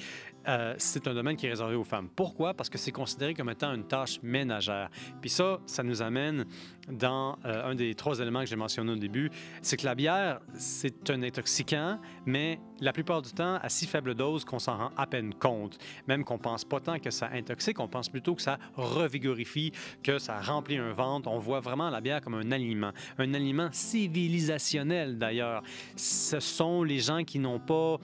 Euh, 0.49 0.75
c'est 0.79 1.07
un 1.09 1.15
domaine 1.15 1.37
qui 1.37 1.47
est 1.47 1.51
réservé 1.51 1.75
aux 1.75 1.85
femmes. 1.85 2.09
Pourquoi? 2.15 2.55
Parce 2.55 2.71
que 2.71 2.79
c'est 2.79 2.93
considéré 2.93 3.35
comme 3.35 3.51
étant 3.51 3.75
une 3.75 3.87
tâche 3.87 4.21
ménagère. 4.23 4.91
Puis 5.21 5.31
ça, 5.31 5.59
ça 5.67 5.83
nous 5.83 6.03
amène 6.03 6.45
dans 6.89 7.37
euh, 7.45 7.71
un 7.71 7.75
des 7.75 7.95
trois 7.95 8.21
éléments 8.21 8.41
que 8.41 8.47
j'ai 8.47 8.57
mentionné 8.57 8.93
au 8.93 8.97
début, 8.97 9.31
c'est 9.61 9.77
que 9.77 9.85
la 9.85 9.95
bière, 9.95 10.41
c'est 10.55 11.11
un 11.11 11.23
intoxicant, 11.23 11.99
mais 12.25 12.61
la 12.81 12.93
plupart 12.93 13.23
du 13.23 13.33
temps, 13.33 13.59
à 13.61 13.69
si 13.69 13.87
faible 13.87 14.15
dose 14.15 14.45
qu'on 14.45 14.59
s'en 14.59 14.77
rend 14.77 14.91
à 14.97 15.07
peine 15.07 15.35
compte. 15.35 15.79
Même 16.07 16.25
qu'on 16.25 16.39
pense 16.39 16.65
pas 16.65 16.79
tant 16.81 16.99
que 16.99 17.11
ça 17.11 17.31
intoxique, 17.33 17.81
on 17.81 17.89
pense 17.89 18.09
plutôt 18.09 18.35
que 18.35 18.43
ça 18.43 18.59
revigorifie, 18.77 19.73
que 20.03 20.19
ça 20.19 20.41
remplit 20.41 20.77
un 20.77 20.93
ventre. 20.93 21.29
On 21.29 21.39
voit 21.39 21.61
vraiment 21.61 21.91
la 21.91 22.01
bière 22.01 22.21
comme 22.21 22.35
un 22.35 22.53
aliment, 22.53 22.93
un 23.19 23.35
aliment 23.35 23.69
civilisationnel 23.73 25.19
d'ailleurs. 25.19 25.63
Ce 25.97 26.39
sont 26.39 26.83
les 26.83 27.01
gens 27.01 27.25
qui 27.25 27.39
n'ont 27.39 27.61
pas 27.61 27.99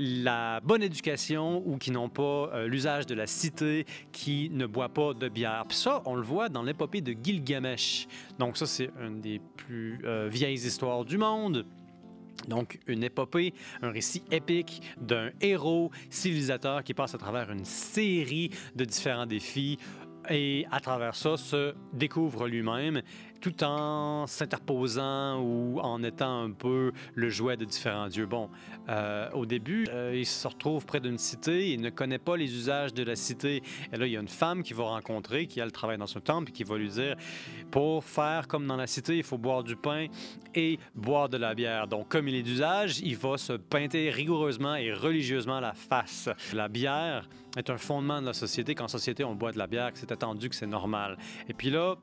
la 0.00 0.60
bonne 0.60 0.82
éducation 0.82 1.62
ou 1.66 1.76
qui 1.76 1.90
n'ont 1.90 2.08
pas 2.08 2.50
euh, 2.52 2.66
l'usage 2.66 3.06
de 3.06 3.14
la 3.14 3.26
cité, 3.26 3.86
qui 4.12 4.50
ne 4.50 4.66
boivent 4.66 4.90
pas 4.90 5.14
de 5.14 5.28
bière. 5.28 5.64
Puis 5.68 5.78
ça, 5.78 6.02
on 6.06 6.14
le 6.14 6.22
voit 6.22 6.48
dans 6.48 6.62
l'épopée 6.62 7.00
de 7.00 7.14
Gilgamesh. 7.22 8.08
Donc 8.38 8.56
ça, 8.56 8.66
c'est 8.66 8.90
une 9.00 9.20
des 9.20 9.40
plus 9.56 10.00
euh, 10.04 10.28
vieilles 10.30 10.54
histoires 10.54 11.04
du 11.04 11.18
monde. 11.18 11.66
Donc, 12.48 12.78
une 12.86 13.04
épopée, 13.04 13.52
un 13.82 13.90
récit 13.90 14.22
épique 14.30 14.80
d'un 14.98 15.30
héros 15.42 15.90
civilisateur 16.08 16.82
qui 16.82 16.94
passe 16.94 17.14
à 17.14 17.18
travers 17.18 17.50
une 17.50 17.66
série 17.66 18.50
de 18.74 18.84
différents 18.86 19.26
défis 19.26 19.78
et 20.30 20.66
à 20.70 20.80
travers 20.80 21.14
ça 21.14 21.36
se 21.36 21.74
découvre 21.92 22.46
lui-même 22.46 23.02
tout 23.40 23.64
en 23.64 24.26
s'interposant 24.26 25.40
ou 25.40 25.80
en 25.80 26.02
étant 26.02 26.44
un 26.44 26.50
peu 26.50 26.92
le 27.14 27.30
jouet 27.30 27.56
de 27.56 27.64
différents 27.64 28.08
dieux. 28.08 28.26
Bon, 28.26 28.50
euh, 28.88 29.30
au 29.32 29.46
début, 29.46 29.86
euh, 29.90 30.14
il 30.14 30.26
se 30.26 30.46
retrouve 30.46 30.84
près 30.84 31.00
d'une 31.00 31.18
cité, 31.18 31.72
il 31.72 31.80
ne 31.80 31.90
connaît 31.90 32.18
pas 32.18 32.36
les 32.36 32.52
usages 32.54 32.92
de 32.94 33.02
la 33.02 33.16
cité. 33.16 33.62
Et 33.92 33.96
là, 33.96 34.06
il 34.06 34.12
y 34.12 34.16
a 34.16 34.20
une 34.20 34.28
femme 34.28 34.62
qu'il 34.62 34.76
va 34.76 34.84
rencontrer, 34.84 35.46
qui 35.46 35.60
a 35.60 35.64
le 35.64 35.70
travail 35.70 35.98
dans 35.98 36.06
son 36.06 36.20
temple, 36.20 36.52
qui 36.52 36.64
va 36.64 36.76
lui 36.76 36.88
dire, 36.88 37.16
pour 37.70 38.04
faire 38.04 38.48
comme 38.48 38.66
dans 38.66 38.76
la 38.76 38.86
cité, 38.86 39.16
il 39.16 39.22
faut 39.22 39.38
boire 39.38 39.62
du 39.62 39.76
pain 39.76 40.06
et 40.54 40.78
boire 40.94 41.28
de 41.28 41.36
la 41.36 41.54
bière. 41.54 41.86
Donc, 41.86 42.08
comme 42.08 42.28
il 42.28 42.34
est 42.34 42.42
d'usage, 42.42 43.00
il 43.00 43.16
va 43.16 43.38
se 43.38 43.54
peinter 43.54 44.10
rigoureusement 44.10 44.74
et 44.74 44.92
religieusement 44.92 45.60
la 45.60 45.72
face. 45.72 46.28
La 46.52 46.68
bière 46.68 47.28
est 47.56 47.70
un 47.70 47.78
fondement 47.78 48.20
de 48.20 48.26
la 48.26 48.32
société. 48.32 48.74
Qu'en 48.74 48.88
société, 48.88 49.24
on 49.24 49.34
boit 49.34 49.52
de 49.52 49.58
la 49.58 49.66
bière, 49.66 49.92
que 49.92 49.98
c'est 49.98 50.12
attendu, 50.12 50.48
que 50.48 50.54
c'est 50.54 50.66
normal. 50.66 51.16
Et 51.48 51.54
puis 51.54 51.70
là, 51.70 51.96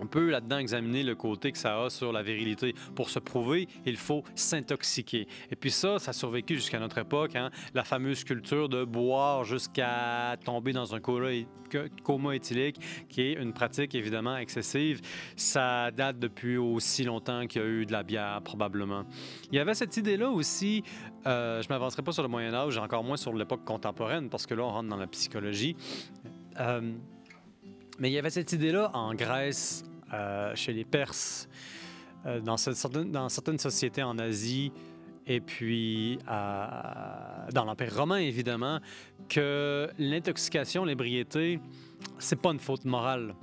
on 0.00 0.06
peut 0.06 0.30
là-dedans 0.30 0.58
examiner 0.58 1.02
le 1.02 1.14
côté 1.14 1.52
que 1.52 1.58
ça 1.58 1.82
a 1.82 1.90
sur 1.90 2.12
la 2.12 2.22
virilité. 2.22 2.74
Pour 2.94 3.10
se 3.10 3.18
prouver, 3.18 3.68
il 3.86 3.96
faut 3.96 4.22
s'intoxiquer. 4.34 5.26
Et 5.50 5.56
puis 5.56 5.70
ça, 5.70 5.98
ça 5.98 6.10
a 6.10 6.12
survécu 6.12 6.54
jusqu'à 6.54 6.78
notre 6.78 6.98
époque, 6.98 7.36
hein? 7.36 7.50
la 7.74 7.84
fameuse 7.84 8.24
culture 8.24 8.68
de 8.68 8.84
boire 8.84 9.44
jusqu'à 9.44 10.36
tomber 10.44 10.72
dans 10.72 10.94
un 10.94 11.00
coma 11.00 12.34
éthylique, 12.34 12.80
qui 13.08 13.22
est 13.22 13.32
une 13.34 13.52
pratique 13.52 13.94
évidemment 13.94 14.36
excessive. 14.36 15.00
Ça 15.36 15.90
date 15.90 16.18
depuis 16.18 16.56
aussi 16.56 17.04
longtemps 17.04 17.46
qu'il 17.46 17.62
y 17.62 17.64
a 17.64 17.68
eu 17.68 17.86
de 17.86 17.92
la 17.92 18.02
bière, 18.02 18.40
probablement. 18.42 19.04
Il 19.50 19.56
y 19.56 19.58
avait 19.58 19.74
cette 19.74 19.96
idée-là 19.96 20.30
aussi, 20.30 20.82
euh, 21.26 21.62
je 21.62 21.68
ne 21.68 21.74
m'avancerai 21.74 22.02
pas 22.02 22.12
sur 22.12 22.22
le 22.22 22.28
Moyen 22.28 22.54
Âge, 22.54 22.78
encore 22.78 23.04
moins 23.04 23.16
sur 23.16 23.32
l'époque 23.32 23.64
contemporaine, 23.64 24.28
parce 24.28 24.46
que 24.46 24.54
là, 24.54 24.64
on 24.64 24.70
rentre 24.70 24.88
dans 24.88 24.96
la 24.96 25.06
psychologie. 25.06 25.76
Euh, 26.60 26.92
mais 27.98 28.10
il 28.10 28.12
y 28.12 28.18
avait 28.18 28.30
cette 28.30 28.52
idée-là 28.52 28.90
en 28.94 29.14
Grèce, 29.14 29.84
euh, 30.12 30.54
chez 30.54 30.72
les 30.72 30.84
Perses, 30.84 31.48
euh, 32.26 32.40
dans, 32.40 32.56
dans, 33.06 33.28
certaines 33.28 33.58
sociétés 33.58 34.02
en 34.02 34.18
Asie, 34.18 34.72
et 35.26 35.40
puis 35.40 36.18
dans 36.26 37.64
l'Empire 37.64 37.96
romain, 37.96 38.18
évidemment, 38.18 38.78
que 39.28 39.88
l'intoxication, 39.98 40.84
l'ébriété, 40.84 41.60
c'est 42.18 42.40
pas 42.40 42.50
une 42.50 42.58
faute 42.58 42.84
morale. 42.84 43.34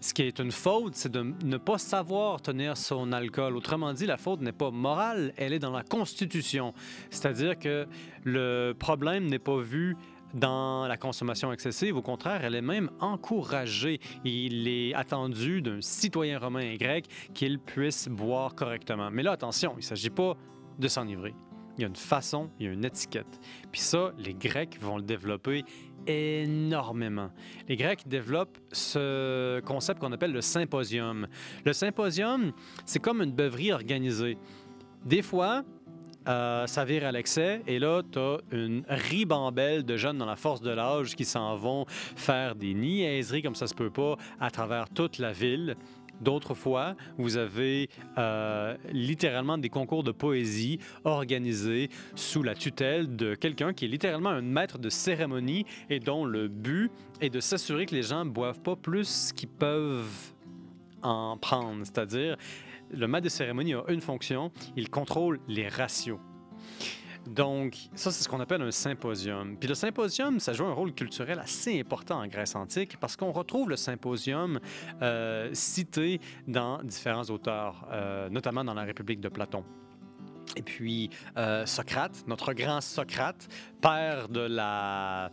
Ce 0.00 0.12
qui 0.12 0.22
est 0.22 0.38
une 0.38 0.52
faute, 0.52 0.94
c'est 0.96 1.10
de 1.10 1.32
ne 1.44 1.56
pas 1.56 1.78
savoir 1.78 2.42
tenir 2.42 2.76
son 2.76 3.12
alcool. 3.12 3.56
Autrement 3.56 3.94
dit, 3.94 4.04
la 4.04 4.18
faute 4.18 4.42
n'est 4.42 4.52
pas 4.52 4.70
morale, 4.70 5.32
elle 5.38 5.54
est 5.54 5.58
dans 5.58 5.70
la 5.70 5.82
constitution. 5.82 6.74
C'est-à-dire 7.08 7.58
que 7.58 7.86
le 8.22 8.74
problème 8.78 9.26
n'est 9.26 9.38
pas 9.38 9.56
vu 9.56 9.96
dans 10.34 10.86
la 10.86 10.96
consommation 10.96 11.52
excessive. 11.52 11.96
Au 11.96 12.02
contraire, 12.02 12.44
elle 12.44 12.54
est 12.54 12.62
même 12.62 12.90
encouragée. 13.00 14.00
Il 14.24 14.68
est 14.68 14.94
attendu 14.94 15.62
d'un 15.62 15.80
citoyen 15.80 16.38
romain 16.38 16.60
et 16.60 16.76
grec 16.76 17.06
qu'il 17.32 17.58
puisse 17.58 18.08
boire 18.08 18.54
correctement. 18.54 19.10
Mais 19.10 19.22
là, 19.22 19.32
attention, 19.32 19.72
il 19.74 19.78
ne 19.78 19.82
s'agit 19.82 20.10
pas 20.10 20.36
de 20.78 20.88
s'enivrer. 20.88 21.34
Il 21.76 21.82
y 21.82 21.84
a 21.84 21.88
une 21.88 21.96
façon, 21.96 22.50
il 22.58 22.66
y 22.66 22.68
a 22.68 22.72
une 22.72 22.84
étiquette. 22.84 23.40
Puis 23.72 23.80
ça, 23.80 24.12
les 24.18 24.34
Grecs 24.34 24.78
vont 24.80 24.96
le 24.96 25.02
développer 25.02 25.64
énormément. 26.06 27.30
Les 27.68 27.76
Grecs 27.76 28.06
développent 28.06 28.58
ce 28.72 29.60
concept 29.60 30.00
qu'on 30.00 30.12
appelle 30.12 30.32
le 30.32 30.40
symposium. 30.40 31.26
Le 31.64 31.72
symposium, 31.72 32.52
c'est 32.84 33.00
comme 33.00 33.22
une 33.22 33.32
beuverie 33.32 33.72
organisée. 33.72 34.36
Des 35.04 35.22
fois, 35.22 35.64
euh, 36.28 36.66
ça 36.66 36.84
vire 36.84 37.04
à 37.04 37.12
l'excès. 37.12 37.62
Et 37.66 37.78
là, 37.78 38.02
tu 38.10 38.18
as 38.18 38.38
une 38.50 38.84
ribambelle 38.88 39.84
de 39.84 39.96
jeunes 39.96 40.18
dans 40.18 40.26
la 40.26 40.36
force 40.36 40.60
de 40.60 40.70
l'âge 40.70 41.14
qui 41.14 41.24
s'en 41.24 41.56
vont 41.56 41.84
faire 41.88 42.54
des 42.54 42.74
niaiseries 42.74 43.42
comme 43.42 43.54
ça 43.54 43.66
se 43.66 43.74
peut 43.74 43.90
pas 43.90 44.16
à 44.40 44.50
travers 44.50 44.88
toute 44.88 45.18
la 45.18 45.32
ville. 45.32 45.76
D'autres 46.20 46.54
fois, 46.54 46.94
vous 47.18 47.36
avez 47.36 47.88
euh, 48.18 48.76
littéralement 48.92 49.58
des 49.58 49.68
concours 49.68 50.04
de 50.04 50.12
poésie 50.12 50.78
organisés 51.04 51.90
sous 52.14 52.42
la 52.42 52.54
tutelle 52.54 53.16
de 53.16 53.34
quelqu'un 53.34 53.72
qui 53.72 53.86
est 53.86 53.88
littéralement 53.88 54.30
un 54.30 54.40
maître 54.40 54.78
de 54.78 54.88
cérémonie 54.88 55.66
et 55.90 55.98
dont 55.98 56.24
le 56.24 56.48
but 56.48 56.90
est 57.20 57.30
de 57.30 57.40
s'assurer 57.40 57.86
que 57.86 57.94
les 57.94 58.02
gens 58.02 58.24
ne 58.24 58.30
boivent 58.30 58.60
pas 58.60 58.76
plus 58.76 59.32
qu'ils 59.32 59.48
peuvent 59.48 60.33
en 61.04 61.36
prendre. 61.36 61.84
C'est-à-dire, 61.84 62.36
le 62.90 63.06
maître 63.06 63.24
de 63.24 63.28
cérémonie 63.28 63.74
a 63.74 63.84
une 63.88 64.00
fonction, 64.00 64.50
il 64.76 64.90
contrôle 64.90 65.40
les 65.46 65.68
ratios. 65.68 66.18
Donc, 67.26 67.76
ça, 67.94 68.10
c'est 68.10 68.22
ce 68.22 68.28
qu'on 68.28 68.40
appelle 68.40 68.60
un 68.60 68.70
symposium. 68.70 69.56
Puis 69.56 69.68
le 69.68 69.74
symposium, 69.74 70.40
ça 70.40 70.52
joue 70.52 70.66
un 70.66 70.74
rôle 70.74 70.92
culturel 70.92 71.38
assez 71.38 71.80
important 71.80 72.20
en 72.20 72.26
Grèce 72.26 72.54
antique 72.54 72.98
parce 73.00 73.16
qu'on 73.16 73.32
retrouve 73.32 73.70
le 73.70 73.76
symposium 73.76 74.60
euh, 75.00 75.48
cité 75.54 76.20
dans 76.46 76.82
différents 76.82 77.24
auteurs, 77.24 77.86
euh, 77.90 78.28
notamment 78.28 78.62
dans 78.62 78.74
la 78.74 78.82
République 78.82 79.20
de 79.20 79.28
Platon. 79.28 79.64
Et 80.56 80.62
puis 80.62 81.10
euh, 81.36 81.64
Socrate, 81.66 82.24
notre 82.26 82.52
grand 82.52 82.80
Socrate, 82.80 83.48
père 83.84 84.30
de 84.30 84.40
la, 84.40 85.30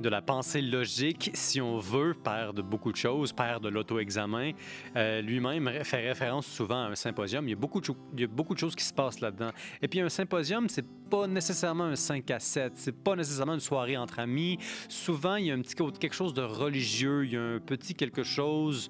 de 0.00 0.08
la 0.08 0.22
pensée 0.22 0.62
logique, 0.62 1.30
si 1.34 1.60
on 1.60 1.76
veut, 1.76 2.14
père 2.14 2.54
de 2.54 2.62
beaucoup 2.62 2.90
de 2.90 2.96
choses, 2.96 3.34
père 3.34 3.60
de 3.60 3.68
l'auto-examen, 3.68 4.52
euh, 4.96 5.20
lui-même 5.20 5.70
fait 5.84 6.08
référence 6.08 6.46
souvent 6.46 6.84
à 6.84 6.88
un 6.88 6.94
symposium. 6.94 7.46
Il 7.46 7.50
y 7.50 7.52
a 7.52 7.56
beaucoup 7.56 7.82
de, 7.82 7.88
il 8.14 8.20
y 8.20 8.24
a 8.24 8.28
beaucoup 8.28 8.54
de 8.54 8.58
choses 8.58 8.74
qui 8.74 8.84
se 8.84 8.94
passent 8.94 9.20
là-dedans. 9.20 9.50
Et 9.82 9.88
puis 9.88 10.00
un 10.00 10.08
symposium, 10.08 10.70
c'est 10.70 10.86
pas 11.10 11.26
nécessairement 11.26 11.84
un 11.84 11.96
5 11.96 12.30
à 12.30 12.40
7, 12.40 12.72
c'est 12.76 12.96
pas 12.96 13.14
nécessairement 13.14 13.54
une 13.54 13.60
soirée 13.60 13.98
entre 13.98 14.20
amis. 14.20 14.56
Souvent, 14.88 15.36
il 15.36 15.46
y 15.46 15.50
a 15.50 15.54
un 15.54 15.60
petit 15.60 15.74
quelque 15.74 16.14
chose 16.14 16.32
de 16.32 16.40
religieux, 16.40 17.26
il 17.26 17.32
y 17.34 17.36
a 17.36 17.42
un 17.42 17.58
petit 17.58 17.94
quelque 17.94 18.22
chose 18.22 18.88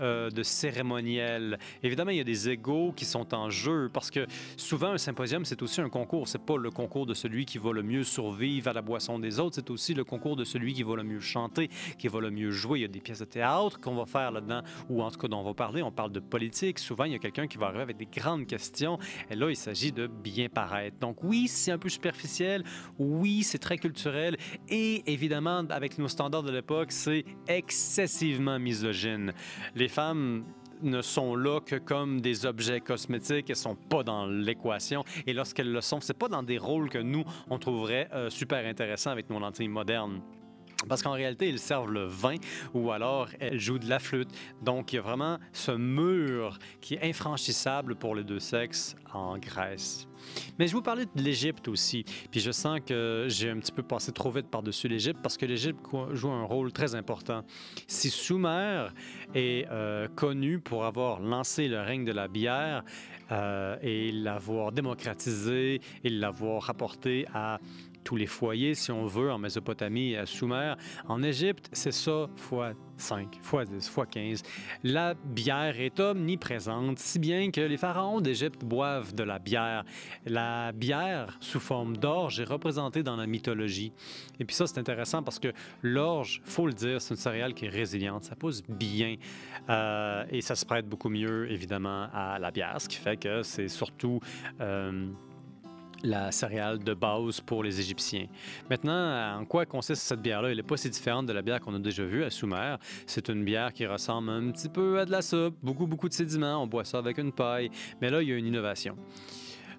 euh, 0.00 0.28
de 0.30 0.42
cérémoniel. 0.42 1.56
Évidemment, 1.84 2.10
il 2.10 2.16
y 2.16 2.20
a 2.20 2.24
des 2.24 2.48
égaux 2.48 2.92
qui 2.96 3.04
sont 3.04 3.32
en 3.32 3.48
jeu 3.48 3.90
parce 3.92 4.10
que 4.10 4.26
souvent, 4.56 4.92
un 4.92 4.98
symposium, 4.98 5.44
c'est 5.44 5.62
aussi 5.62 5.80
un 5.80 5.88
concours. 5.88 6.26
C'est 6.26 6.44
pas 6.44 6.56
le 6.56 6.70
concours 6.70 7.06
de 7.06 7.14
celui 7.14 7.44
qui 7.44 7.58
va 7.58 7.72
le 7.72 7.84
mieux 7.84 8.02
survivre 8.02 8.39
à 8.66 8.72
la 8.72 8.82
boisson 8.82 9.18
des 9.18 9.38
autres. 9.38 9.56
C'est 9.56 9.70
aussi 9.70 9.92
le 9.92 10.04
concours 10.04 10.34
de 10.34 10.44
celui 10.44 10.72
qui 10.72 10.82
va 10.82 10.96
le 10.96 11.04
mieux 11.04 11.20
chanter, 11.20 11.68
qui 11.98 12.08
va 12.08 12.20
le 12.20 12.30
mieux 12.30 12.50
jouer. 12.50 12.78
Il 12.78 12.82
y 12.82 12.84
a 12.84 12.88
des 12.88 13.00
pièces 13.00 13.18
de 13.18 13.24
théâtre 13.26 13.78
qu'on 13.80 13.94
va 13.94 14.06
faire 14.06 14.30
là-dedans, 14.30 14.62
ou 14.88 15.02
en 15.02 15.10
tout 15.10 15.18
cas 15.18 15.28
dont 15.28 15.40
on 15.40 15.44
va 15.44 15.54
parler. 15.54 15.82
On 15.82 15.92
parle 15.92 16.12
de 16.12 16.20
politique. 16.20 16.78
Souvent, 16.78 17.04
il 17.04 17.12
y 17.12 17.14
a 17.14 17.18
quelqu'un 17.18 17.46
qui 17.46 17.58
va 17.58 17.66
arriver 17.66 17.82
avec 17.82 17.96
des 17.98 18.06
grandes 18.06 18.46
questions. 18.46 18.98
Et 19.30 19.36
là, 19.36 19.50
il 19.50 19.56
s'agit 19.56 19.92
de 19.92 20.06
bien 20.06 20.48
paraître. 20.48 20.98
Donc 20.98 21.22
oui, 21.22 21.48
c'est 21.48 21.72
un 21.72 21.78
peu 21.78 21.88
superficiel. 21.88 22.64
Oui, 22.98 23.42
c'est 23.42 23.58
très 23.58 23.76
culturel. 23.76 24.36
Et 24.68 25.02
évidemment, 25.12 25.64
avec 25.68 25.98
nos 25.98 26.08
standards 26.08 26.42
de 26.42 26.52
l'époque, 26.52 26.92
c'est 26.92 27.24
excessivement 27.46 28.58
misogyne. 28.58 29.32
Les 29.74 29.88
femmes 29.88 30.44
ne 30.82 31.02
sont 31.02 31.34
là 31.34 31.60
que 31.60 31.76
comme 31.76 32.20
des 32.20 32.46
objets 32.46 32.80
cosmétiques, 32.80 33.50
elles 33.50 33.56
sont 33.56 33.76
pas 33.76 34.02
dans 34.02 34.26
l'équation. 34.26 35.04
Et 35.26 35.32
lorsqu'elles 35.32 35.72
le 35.72 35.80
sont, 35.80 36.00
c'est 36.00 36.18
pas 36.18 36.28
dans 36.28 36.42
des 36.42 36.58
rôles 36.58 36.88
que 36.88 36.98
nous, 36.98 37.24
on 37.48 37.58
trouverait 37.58 38.08
euh, 38.12 38.30
super 38.30 38.66
intéressants 38.66 39.10
avec 39.10 39.30
nos 39.30 39.38
lentilles 39.38 39.68
modernes. 39.68 40.20
Parce 40.88 41.02
qu'en 41.02 41.12
réalité, 41.12 41.48
ils 41.48 41.58
servent 41.58 41.90
le 41.90 42.06
vin 42.06 42.36
ou 42.74 42.90
alors 42.90 43.28
elles 43.38 43.58
jouent 43.58 43.78
de 43.78 43.88
la 43.88 43.98
flûte. 43.98 44.30
Donc, 44.62 44.92
il 44.92 44.96
y 44.96 44.98
a 44.98 45.02
vraiment 45.02 45.38
ce 45.52 45.72
mur 45.72 46.58
qui 46.80 46.94
est 46.94 47.02
infranchissable 47.02 47.96
pour 47.96 48.14
les 48.14 48.24
deux 48.24 48.40
sexes 48.40 48.96
en 49.12 49.38
Grèce. 49.38 50.06
Mais 50.58 50.66
je 50.66 50.72
vous 50.74 50.82
parlais 50.82 51.06
de 51.06 51.22
l'Égypte 51.22 51.68
aussi. 51.68 52.04
Puis 52.30 52.40
je 52.40 52.50
sens 52.50 52.80
que 52.84 53.26
j'ai 53.28 53.50
un 53.50 53.58
petit 53.58 53.72
peu 53.72 53.82
passé 53.82 54.12
trop 54.12 54.30
vite 54.30 54.48
par-dessus 54.48 54.88
l'Égypte 54.88 55.20
parce 55.22 55.36
que 55.36 55.46
l'Égypte 55.46 55.80
joue 56.12 56.30
un 56.30 56.44
rôle 56.44 56.72
très 56.72 56.94
important. 56.94 57.42
Si 57.86 58.10
Sumer 58.10 58.88
est 59.34 59.66
euh, 59.70 60.08
connu 60.08 60.58
pour 60.58 60.84
avoir 60.84 61.20
lancé 61.20 61.68
le 61.68 61.80
règne 61.80 62.04
de 62.04 62.12
la 62.12 62.28
bière 62.28 62.84
euh, 63.32 63.76
et 63.82 64.12
l'avoir 64.12 64.72
démocratisé 64.72 65.80
et 66.04 66.08
l'avoir 66.10 66.62
rapporté 66.64 67.26
à 67.34 67.58
tous 68.04 68.16
les 68.16 68.26
foyers, 68.26 68.74
si 68.74 68.90
on 68.90 69.06
veut, 69.06 69.30
en 69.30 69.38
Mésopotamie 69.38 70.12
et 70.12 70.18
à 70.18 70.26
Sumer. 70.26 70.74
En 71.08 71.22
Égypte, 71.22 71.68
c'est 71.72 71.92
ça 71.92 72.28
fois 72.36 72.72
5, 72.96 73.38
fois 73.40 73.64
10, 73.64 73.88
fois 73.88 74.06
15. 74.06 74.42
La 74.84 75.14
bière 75.14 75.80
est 75.80 75.98
omniprésente, 76.00 76.98
si 76.98 77.18
bien 77.18 77.50
que 77.50 77.60
les 77.60 77.76
pharaons 77.76 78.20
d'Égypte 78.20 78.64
boivent 78.64 79.14
de 79.14 79.22
la 79.22 79.38
bière. 79.38 79.84
La 80.26 80.72
bière, 80.72 81.36
sous 81.40 81.60
forme 81.60 81.96
d'orge, 81.96 82.40
est 82.40 82.44
représentée 82.44 83.02
dans 83.02 83.16
la 83.16 83.26
mythologie. 83.26 83.92
Et 84.38 84.44
puis 84.44 84.54
ça, 84.54 84.66
c'est 84.66 84.78
intéressant 84.78 85.22
parce 85.22 85.38
que 85.38 85.52
l'orge, 85.82 86.42
faut 86.44 86.66
le 86.66 86.72
dire, 86.72 87.00
c'est 87.00 87.14
une 87.14 87.20
céréale 87.20 87.54
qui 87.54 87.66
est 87.66 87.70
résiliente, 87.70 88.24
ça 88.24 88.36
pousse 88.36 88.62
bien 88.68 89.16
euh, 89.68 90.24
et 90.30 90.40
ça 90.40 90.54
se 90.54 90.64
prête 90.64 90.88
beaucoup 90.88 91.08
mieux, 91.08 91.50
évidemment, 91.50 92.08
à 92.12 92.38
la 92.38 92.50
bière, 92.50 92.80
ce 92.80 92.88
qui 92.88 92.96
fait 92.96 93.16
que 93.16 93.42
c'est 93.42 93.68
surtout... 93.68 94.20
Euh, 94.60 95.08
la 96.02 96.32
céréale 96.32 96.78
de 96.78 96.94
base 96.94 97.40
pour 97.40 97.62
les 97.62 97.80
Égyptiens. 97.80 98.26
Maintenant, 98.68 99.38
en 99.38 99.44
quoi 99.44 99.66
consiste 99.66 100.02
cette 100.02 100.22
bière-là? 100.22 100.50
Elle 100.50 100.56
n'est 100.56 100.62
pas 100.62 100.76
si 100.76 100.90
différente 100.90 101.26
de 101.26 101.32
la 101.32 101.42
bière 101.42 101.60
qu'on 101.60 101.74
a 101.74 101.78
déjà 101.78 102.04
vue 102.04 102.24
à 102.24 102.30
Sumer. 102.30 102.76
C'est 103.06 103.28
une 103.28 103.44
bière 103.44 103.72
qui 103.72 103.86
ressemble 103.86 104.30
un 104.30 104.50
petit 104.50 104.68
peu 104.68 104.98
à 105.00 105.04
de 105.04 105.10
la 105.10 105.22
soupe, 105.22 105.56
beaucoup, 105.62 105.86
beaucoup 105.86 106.08
de 106.08 106.14
sédiments. 106.14 106.62
On 106.62 106.66
boit 106.66 106.84
ça 106.84 106.98
avec 106.98 107.18
une 107.18 107.32
paille. 107.32 107.70
Mais 108.00 108.10
là, 108.10 108.22
il 108.22 108.28
y 108.28 108.32
a 108.32 108.36
une 108.36 108.46
innovation. 108.46 108.96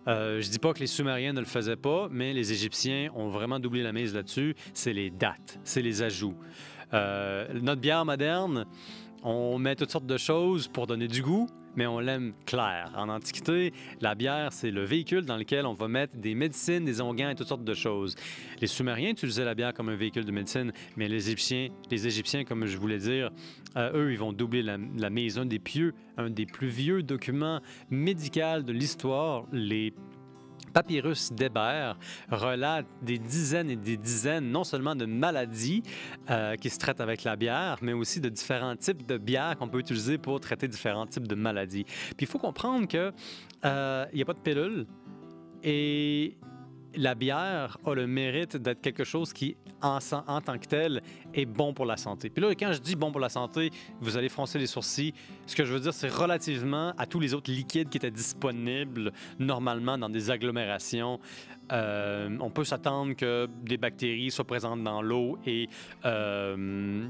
Euh, 0.07 0.41
je 0.41 0.49
dis 0.49 0.59
pas 0.59 0.73
que 0.73 0.79
les 0.79 0.87
Sumériens 0.87 1.33
ne 1.33 1.39
le 1.39 1.45
faisaient 1.45 1.75
pas, 1.75 2.07
mais 2.09 2.33
les 2.33 2.51
Égyptiens 2.51 3.09
ont 3.15 3.29
vraiment 3.29 3.59
doublé 3.59 3.83
la 3.83 3.93
mise 3.93 4.15
là-dessus. 4.15 4.55
C'est 4.73 4.93
les 4.93 5.11
dates, 5.11 5.59
c'est 5.63 5.81
les 5.81 6.01
ajouts. 6.01 6.35
Euh, 6.93 7.47
notre 7.61 7.81
bière 7.81 8.03
moderne, 8.03 8.65
on 9.23 9.59
met 9.59 9.75
toutes 9.75 9.91
sortes 9.91 10.07
de 10.07 10.17
choses 10.17 10.67
pour 10.67 10.87
donner 10.87 11.07
du 11.07 11.21
goût, 11.21 11.47
mais 11.75 11.87
on 11.87 11.99
l'aime 11.99 12.33
clair. 12.45 12.91
En 12.95 13.09
Antiquité, 13.09 13.73
la 13.99 14.15
bière, 14.15 14.51
c'est 14.51 14.71
le 14.71 14.83
véhicule 14.83 15.25
dans 15.25 15.37
lequel 15.37 15.65
on 15.65 15.73
va 15.73 15.87
mettre 15.87 16.15
des 16.17 16.35
médecines, 16.35 16.85
des 16.85 17.01
onguents 17.01 17.29
et 17.29 17.35
toutes 17.35 17.47
sortes 17.47 17.63
de 17.63 17.73
choses. 17.73 18.15
Les 18.59 18.67
Sumériens 18.67 19.11
utilisaient 19.11 19.45
la 19.45 19.55
bière 19.55 19.73
comme 19.73 19.89
un 19.89 19.95
véhicule 19.95 20.25
de 20.25 20.31
médecine, 20.31 20.71
mais 20.97 21.07
les 21.07 21.27
Égyptiens, 21.27 21.69
les 21.89 22.07
Égyptiens 22.07 22.43
comme 22.43 22.65
je 22.65 22.77
voulais 22.77 22.99
dire, 22.99 23.31
euh, 23.77 23.91
eux, 23.93 24.11
ils 24.11 24.19
vont 24.19 24.33
doubler 24.33 24.61
la, 24.61 24.77
la 24.97 25.09
mise. 25.09 25.37
Un 25.37 25.45
des, 25.45 25.59
pieux, 25.59 25.93
un 26.17 26.29
des 26.29 26.45
plus 26.45 26.67
vieux 26.67 27.03
documents 27.03 27.61
médicaux 27.89 28.61
de 28.61 28.71
l'histoire, 28.71 29.45
les 29.51 29.93
Papyrus 30.71 31.31
d'Hébert 31.31 31.97
relate 32.29 32.85
des 33.01 33.17
dizaines 33.17 33.69
et 33.69 33.75
des 33.75 33.97
dizaines, 33.97 34.51
non 34.51 34.63
seulement 34.63 34.95
de 34.95 35.05
maladies 35.05 35.83
euh, 36.29 36.55
qui 36.55 36.69
se 36.69 36.77
traitent 36.77 37.01
avec 37.01 37.23
la 37.23 37.35
bière, 37.35 37.77
mais 37.81 37.93
aussi 37.93 38.19
de 38.19 38.29
différents 38.29 38.75
types 38.75 39.05
de 39.05 39.17
bières 39.17 39.57
qu'on 39.57 39.67
peut 39.67 39.79
utiliser 39.79 40.17
pour 40.17 40.39
traiter 40.39 40.67
différents 40.67 41.07
types 41.07 41.27
de 41.27 41.35
maladies. 41.35 41.83
Puis 41.83 42.21
il 42.21 42.27
faut 42.27 42.39
comprendre 42.39 42.87
qu'il 42.87 43.13
euh, 43.65 44.05
n'y 44.13 44.21
a 44.21 44.25
pas 44.25 44.33
de 44.33 44.39
pilule 44.39 44.87
et 45.63 46.35
la 46.95 47.15
bière 47.15 47.77
a 47.85 47.93
le 47.93 48.07
mérite 48.07 48.57
d'être 48.57 48.81
quelque 48.81 49.03
chose 49.03 49.33
qui, 49.33 49.55
en, 49.81 49.99
tant 50.41 50.57
que 50.57 50.67
tel, 50.67 51.01
est 51.33 51.45
bon 51.45 51.73
pour 51.73 51.85
la 51.85 51.97
santé. 51.97 52.29
Puis 52.29 52.43
là, 52.43 52.49
quand 52.51 52.73
je 52.73 52.79
dis 52.79 52.95
bon 52.95 53.11
pour 53.11 53.21
la 53.21 53.29
santé, 53.29 53.71
vous 53.99 54.17
allez 54.17 54.29
froncer 54.29 54.59
les 54.59 54.67
sourcils. 54.67 55.13
Ce 55.47 55.55
que 55.55 55.65
je 55.65 55.73
veux 55.73 55.79
dire, 55.79 55.93
c'est 55.93 56.09
relativement 56.09 56.93
à 56.97 57.05
tous 57.05 57.19
les 57.19 57.33
autres 57.33 57.51
liquides 57.51 57.89
qui 57.89 57.97
étaient 57.97 58.11
disponibles 58.11 59.11
normalement 59.39 59.97
dans 59.97 60.09
des 60.09 60.29
agglomérations 60.29 61.19
euh, 61.71 62.29
on 62.39 62.49
peut 62.49 62.63
s'attendre 62.63 63.15
que 63.15 63.47
des 63.63 63.77
bactéries 63.77 64.31
soient 64.31 64.45
présentes 64.45 64.83
dans 64.83 65.01
l'eau 65.01 65.37
et 65.45 65.69
euh, 66.05 67.07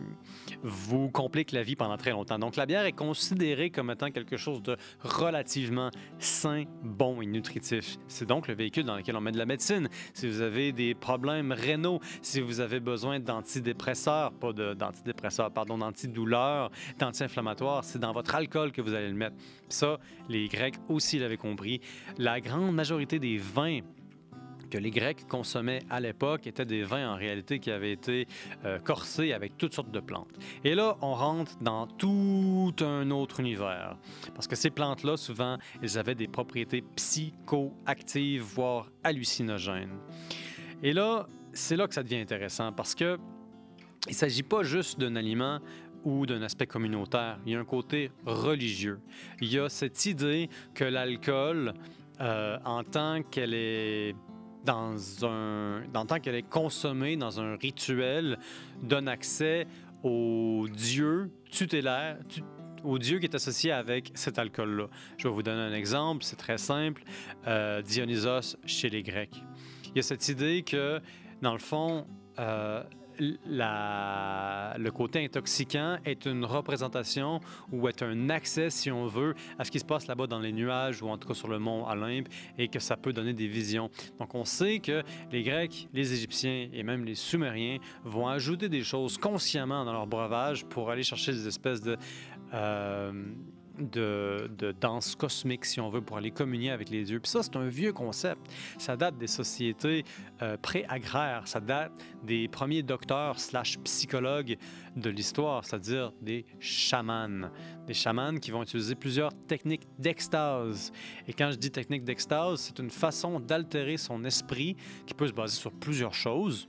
vous 0.63 1.09
compliquent 1.09 1.51
la 1.51 1.63
vie 1.63 1.75
pendant 1.75 1.97
très 1.97 2.11
longtemps. 2.11 2.39
Donc 2.39 2.55
la 2.55 2.65
bière 2.65 2.85
est 2.85 2.91
considérée 2.91 3.69
comme 3.69 3.89
étant 3.91 4.11
quelque 4.11 4.37
chose 4.37 4.61
de 4.61 4.77
relativement 5.01 5.89
sain, 6.19 6.63
bon 6.83 7.21
et 7.21 7.25
nutritif. 7.25 7.97
C'est 8.07 8.27
donc 8.27 8.47
le 8.47 8.53
véhicule 8.53 8.85
dans 8.85 8.95
lequel 8.95 9.15
on 9.15 9.21
met 9.21 9.31
de 9.31 9.37
la 9.37 9.45
médecine. 9.45 9.89
Si 10.13 10.27
vous 10.27 10.41
avez 10.41 10.71
des 10.71 10.93
problèmes 10.93 11.51
rénaux, 11.51 11.99
si 12.21 12.41
vous 12.41 12.59
avez 12.59 12.79
besoin 12.79 13.19
d'antidépresseurs, 13.19 14.31
pas 14.33 14.53
d'antidépresseurs, 14.53 15.51
pardon, 15.51 15.77
d'antidouleurs, 15.77 16.71
d'anti-inflammatoires, 16.99 17.83
c'est 17.83 17.99
dans 17.99 18.13
votre 18.13 18.35
alcool 18.35 18.71
que 18.71 18.81
vous 18.81 18.93
allez 18.93 19.09
le 19.09 19.15
mettre. 19.15 19.35
Ça, 19.69 19.99
les 20.29 20.47
Grecs 20.47 20.75
aussi 20.89 21.19
l'avaient 21.19 21.37
compris. 21.37 21.81
La 22.17 22.39
grande 22.41 22.73
majorité 22.73 23.19
des 23.19 23.37
vins 23.37 23.79
que 24.71 24.77
les 24.77 24.89
Grecs 24.89 25.27
consommaient 25.27 25.83
à 25.89 25.99
l'époque 25.99 26.47
étaient 26.47 26.65
des 26.65 26.83
vins 26.83 27.13
en 27.13 27.15
réalité 27.15 27.59
qui 27.59 27.69
avaient 27.69 27.91
été 27.91 28.27
euh, 28.65 28.79
corsés 28.79 29.33
avec 29.33 29.57
toutes 29.57 29.73
sortes 29.73 29.91
de 29.91 29.99
plantes. 29.99 30.39
Et 30.63 30.73
là, 30.73 30.97
on 31.01 31.13
rentre 31.13 31.57
dans 31.61 31.85
tout 31.85 32.73
un 32.79 33.11
autre 33.11 33.41
univers. 33.41 33.97
Parce 34.33 34.47
que 34.47 34.55
ces 34.55 34.71
plantes-là, 34.71 35.17
souvent, 35.17 35.57
elles 35.83 35.97
avaient 35.97 36.15
des 36.15 36.27
propriétés 36.27 36.83
psychoactives, 36.95 38.41
voire 38.41 38.89
hallucinogènes. 39.03 39.99
Et 40.81 40.93
là, 40.93 41.27
c'est 41.53 41.75
là 41.75 41.87
que 41.87 41.93
ça 41.93 42.01
devient 42.01 42.21
intéressant 42.21 42.71
parce 42.71 42.95
que 42.95 43.19
il 44.07 44.11
ne 44.11 44.15
s'agit 44.15 44.41
pas 44.41 44.63
juste 44.63 44.99
d'un 44.99 45.15
aliment 45.15 45.59
ou 46.03 46.25
d'un 46.25 46.41
aspect 46.41 46.65
communautaire. 46.65 47.37
Il 47.45 47.51
y 47.51 47.55
a 47.55 47.59
un 47.59 47.65
côté 47.65 48.11
religieux. 48.25 48.99
Il 49.41 49.51
y 49.51 49.59
a 49.59 49.69
cette 49.69 50.05
idée 50.07 50.49
que 50.73 50.83
l'alcool, 50.83 51.73
euh, 52.19 52.57
en 52.65 52.83
tant 52.83 53.21
qu'elle 53.21 53.53
est 53.53 54.15
dans 54.65 55.25
un, 55.25 55.83
dans 55.91 56.05
temps 56.05 56.19
qu'elle 56.19 56.35
est 56.35 56.49
consommée 56.49 57.17
dans 57.17 57.39
un 57.39 57.55
rituel, 57.55 58.37
donne 58.81 59.07
accès 59.07 59.67
au 60.03 60.67
dieu 60.71 61.31
tutélaire, 61.49 62.17
au 62.83 62.97
dieu 62.97 63.19
qui 63.19 63.25
est 63.25 63.35
associé 63.35 63.71
avec 63.71 64.11
cet 64.15 64.39
alcool-là. 64.39 64.87
Je 65.17 65.27
vais 65.27 65.33
vous 65.33 65.43
donner 65.43 65.61
un 65.61 65.73
exemple, 65.73 66.23
c'est 66.23 66.35
très 66.35 66.57
simple. 66.57 67.03
Euh, 67.47 67.81
Dionysos 67.81 68.57
chez 68.65 68.89
les 68.89 69.03
Grecs. 69.03 69.43
Il 69.87 69.97
y 69.97 69.99
a 69.99 70.03
cette 70.03 70.27
idée 70.29 70.63
que, 70.63 70.99
dans 71.41 71.53
le 71.53 71.59
fond, 71.59 72.05
euh, 72.39 72.83
le 73.21 74.89
côté 74.89 75.23
intoxicant 75.23 75.97
est 76.05 76.25
une 76.25 76.45
représentation 76.45 77.39
ou 77.71 77.87
est 77.87 78.01
un 78.01 78.29
accès, 78.29 78.69
si 78.69 78.91
on 78.91 79.05
veut, 79.05 79.35
à 79.59 79.65
ce 79.65 79.71
qui 79.71 79.79
se 79.79 79.85
passe 79.85 80.07
là-bas 80.07 80.27
dans 80.27 80.39
les 80.39 80.51
nuages 80.51 81.01
ou 81.01 81.09
en 81.09 81.17
tout 81.17 81.27
cas 81.27 81.33
sur 81.33 81.47
le 81.47 81.59
mont 81.59 81.87
Olympe 81.87 82.27
et 82.57 82.67
que 82.67 82.79
ça 82.79 82.97
peut 82.97 83.13
donner 83.13 83.33
des 83.33 83.47
visions. 83.47 83.89
Donc 84.19 84.33
on 84.35 84.45
sait 84.45 84.79
que 84.79 85.03
les 85.31 85.43
Grecs, 85.43 85.87
les 85.93 86.13
Égyptiens 86.13 86.69
et 86.73 86.83
même 86.83 87.05
les 87.05 87.15
Sumériens 87.15 87.77
vont 88.03 88.27
ajouter 88.27 88.69
des 88.69 88.83
choses 88.83 89.17
consciemment 89.17 89.85
dans 89.85 89.93
leur 89.93 90.07
breuvage 90.07 90.65
pour 90.65 90.89
aller 90.89 91.03
chercher 91.03 91.31
des 91.31 91.47
espèces 91.47 91.81
de... 91.81 91.97
Euh, 92.53 93.11
de, 93.79 94.75
danse 94.79 95.15
cosmique, 95.15 95.65
si 95.65 95.79
on 95.79 95.89
veut, 95.89 96.01
pour 96.01 96.17
aller 96.17 96.31
communier 96.31 96.71
avec 96.71 96.89
les 96.89 97.03
dieux. 97.03 97.19
Puis 97.19 97.31
ça, 97.31 97.43
c'est 97.43 97.55
un 97.55 97.67
vieux 97.67 97.93
concept. 97.93 98.41
Ça 98.77 98.95
date 98.95 99.17
des 99.17 99.27
sociétés 99.27 100.03
euh, 100.41 100.57
pré-agraires. 100.57 101.47
Ça 101.47 101.59
date 101.59 101.91
des 102.23 102.47
premiers 102.47 102.83
docteurs 102.83 103.39
slash 103.39 103.79
psychologues 103.79 104.57
de 104.95 105.09
l'histoire, 105.09 105.65
c'est-à-dire 105.65 106.11
des 106.21 106.45
chamans. 106.59 107.49
Des 107.87 107.93
chamans 107.93 108.37
qui 108.37 108.51
vont 108.51 108.63
utiliser 108.63 108.95
plusieurs 108.95 109.33
techniques 109.47 109.87
d'extase. 109.97 110.91
Et 111.27 111.33
quand 111.33 111.51
je 111.51 111.57
dis 111.57 111.71
technique 111.71 112.03
d'extase, 112.03 112.59
c'est 112.61 112.79
une 112.79 112.91
façon 112.91 113.39
d'altérer 113.39 113.97
son 113.97 114.23
esprit 114.23 114.75
qui 115.05 115.13
peut 115.13 115.27
se 115.27 115.33
baser 115.33 115.57
sur 115.57 115.71
plusieurs 115.71 116.13
choses, 116.13 116.67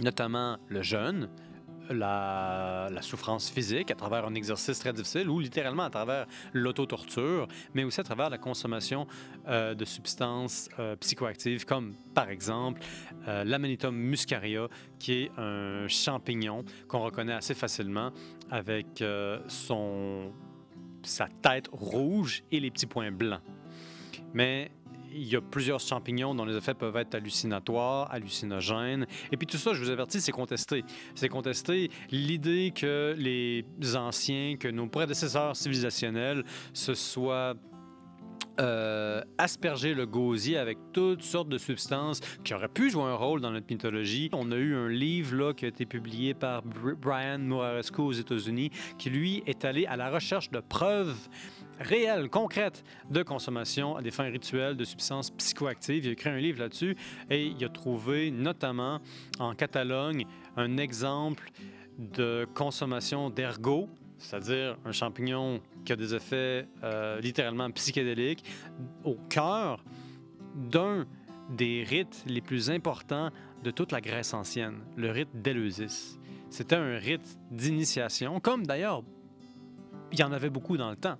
notamment 0.00 0.58
le 0.68 0.82
jeûne, 0.82 1.28
la, 1.90 2.88
souffrance 3.00 3.50
physique 3.50 3.90
à 3.90 3.94
travers 3.94 4.24
un 4.24 4.34
exercice 4.34 4.78
très 4.78 4.92
difficile 4.92 5.28
ou 5.28 5.40
littéralement 5.40 5.84
à 5.84 5.90
travers 5.90 6.26
l'autotorture, 6.52 7.48
mais 7.74 7.84
aussi 7.84 8.00
à 8.00 8.04
travers 8.04 8.30
la 8.30 8.38
consommation 8.38 9.06
euh, 9.48 9.74
de 9.74 9.84
substances 9.84 10.68
euh, 10.78 10.96
psychoactives 10.96 11.64
comme 11.64 11.94
par 12.14 12.30
exemple 12.30 12.80
euh, 13.28 13.44
l'Amanitum 13.44 13.94
muscaria, 13.94 14.68
qui 14.98 15.12
est 15.12 15.30
un 15.36 15.86
champignon 15.88 16.64
qu'on 16.88 17.00
reconnaît 17.00 17.34
assez 17.34 17.54
facilement 17.54 18.10
avec 18.50 19.02
son, 19.48 20.32
sa 21.02 21.26
tête 21.42 21.68
rouge 21.72 22.42
et 22.52 22.60
les 22.60 22.70
petits 22.70 22.86
points 22.86 23.10
blancs. 23.10 23.42
Mais 24.32 24.70
il 25.14 25.32
y 25.32 25.36
a 25.36 25.40
plusieurs 25.40 25.80
champignons 25.80 26.34
dont 26.34 26.44
les 26.44 26.56
effets 26.56 26.74
peuvent 26.74 26.96
être 26.96 27.14
hallucinatoires, 27.14 28.12
hallucinogènes. 28.12 29.06
Et 29.32 29.36
puis 29.36 29.46
tout 29.46 29.56
ça, 29.56 29.72
je 29.72 29.82
vous 29.82 29.90
avertis, 29.90 30.20
c'est 30.20 30.32
contesté. 30.32 30.84
C'est 31.14 31.28
contesté 31.28 31.90
l'idée 32.10 32.72
que 32.74 33.14
les 33.16 33.64
anciens, 33.96 34.56
que 34.56 34.68
nos 34.68 34.86
prédécesseurs 34.86 35.56
civilisationnels 35.56 36.44
se 36.72 36.94
soient 36.94 37.54
euh, 38.60 39.22
le 39.38 40.04
gosier 40.04 40.58
avec 40.58 40.78
toutes 40.92 41.22
sortes 41.22 41.48
de 41.48 41.58
substances 41.58 42.20
qui 42.44 42.54
auraient 42.54 42.68
pu 42.68 42.90
jouer 42.90 43.04
un 43.04 43.14
rôle 43.14 43.40
dans 43.40 43.50
notre 43.50 43.66
mythologie. 43.68 44.30
On 44.32 44.52
a 44.52 44.56
eu 44.56 44.74
un 44.74 44.88
livre 44.88 45.36
là, 45.36 45.52
qui 45.52 45.64
a 45.64 45.68
été 45.68 45.86
publié 45.86 46.34
par 46.34 46.62
Brian 46.62 47.38
Muraresco 47.38 48.04
aux 48.04 48.12
États-Unis 48.12 48.70
qui, 48.98 49.10
lui, 49.10 49.42
est 49.46 49.64
allé 49.64 49.86
à 49.86 49.96
la 49.96 50.10
recherche 50.10 50.50
de 50.50 50.60
preuves 50.60 51.28
réelle, 51.80 52.28
concrète 52.28 52.84
de 53.10 53.22
consommation 53.22 53.96
à 53.96 54.02
des 54.02 54.10
fins 54.10 54.24
rituelles 54.24 54.76
de 54.76 54.84
substances 54.84 55.30
psychoactives. 55.30 56.04
Il 56.04 56.08
a 56.08 56.12
écrit 56.12 56.30
un 56.30 56.38
livre 56.38 56.60
là-dessus 56.60 56.96
et 57.30 57.46
il 57.46 57.64
a 57.64 57.68
trouvé 57.68 58.30
notamment 58.30 59.00
en 59.38 59.54
Catalogne 59.54 60.26
un 60.56 60.76
exemple 60.76 61.50
de 61.98 62.46
consommation 62.54 63.30
d'ergot, 63.30 63.88
c'est-à-dire 64.18 64.76
un 64.84 64.92
champignon 64.92 65.60
qui 65.84 65.92
a 65.92 65.96
des 65.96 66.14
effets 66.14 66.66
euh, 66.82 67.20
littéralement 67.20 67.70
psychédéliques, 67.70 68.44
au 69.04 69.16
cœur 69.28 69.84
d'un 70.54 71.06
des 71.50 71.84
rites 71.84 72.24
les 72.26 72.40
plus 72.40 72.70
importants 72.70 73.30
de 73.62 73.70
toute 73.70 73.92
la 73.92 74.00
Grèce 74.00 74.34
ancienne, 74.34 74.80
le 74.96 75.10
rite 75.10 75.28
d'Éleusis. 75.34 76.18
C'était 76.48 76.76
un 76.76 76.96
rite 76.96 77.38
d'initiation, 77.50 78.40
comme 78.40 78.66
d'ailleurs 78.66 79.02
il 80.12 80.18
y 80.18 80.22
en 80.22 80.32
avait 80.32 80.50
beaucoup 80.50 80.76
dans 80.76 80.90
le 80.90 80.96
temps 80.96 81.18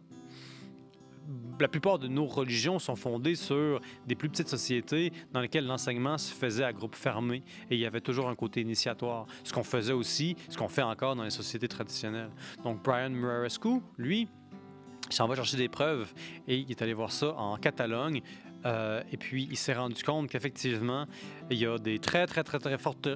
la 1.60 1.68
plupart 1.68 1.98
de 1.98 2.08
nos 2.08 2.26
religions 2.26 2.78
sont 2.78 2.96
fondées 2.96 3.34
sur 3.36 3.80
des 4.06 4.14
plus 4.14 4.28
petites 4.28 4.48
sociétés 4.48 5.12
dans 5.32 5.40
lesquelles 5.40 5.66
l'enseignement 5.66 6.18
se 6.18 6.32
faisait 6.32 6.64
à 6.64 6.72
groupe 6.72 6.94
fermé 6.94 7.42
et 7.70 7.74
il 7.74 7.80
y 7.80 7.86
avait 7.86 8.00
toujours 8.00 8.28
un 8.28 8.34
côté 8.34 8.60
initiatoire. 8.60 9.26
Ce 9.44 9.52
qu'on 9.52 9.62
faisait 9.62 9.92
aussi, 9.92 10.36
ce 10.48 10.56
qu'on 10.56 10.68
fait 10.68 10.82
encore 10.82 11.16
dans 11.16 11.24
les 11.24 11.30
sociétés 11.30 11.68
traditionnelles. 11.68 12.30
Donc 12.62 12.82
Brian 12.82 13.10
Murarescu, 13.10 13.80
lui, 13.98 14.28
s'en 15.10 15.26
va 15.26 15.34
chercher 15.36 15.56
des 15.56 15.68
preuves 15.68 16.12
et 16.48 16.58
il 16.58 16.70
est 16.70 16.82
allé 16.82 16.94
voir 16.94 17.12
ça 17.12 17.34
en 17.36 17.56
Catalogne. 17.56 18.22
Euh, 18.66 19.02
et 19.12 19.18
puis, 19.18 19.46
il 19.50 19.58
s'est 19.58 19.74
rendu 19.74 20.02
compte 20.02 20.30
qu'effectivement, 20.30 21.04
il 21.50 21.58
y 21.58 21.66
a 21.66 21.76
des 21.76 21.98
très, 21.98 22.26
très, 22.26 22.42
très, 22.42 22.58
très 22.58 22.78
fortes 22.78 23.08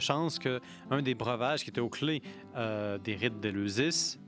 chances 0.00 0.40
qu'un 0.40 1.02
des 1.02 1.14
breuvages 1.14 1.62
qui 1.62 1.70
était 1.70 1.80
aux 1.80 1.88
clés 1.88 2.20
euh, 2.56 2.98
des 2.98 3.14
rites 3.14 3.38
d'Eleusis 3.38 4.18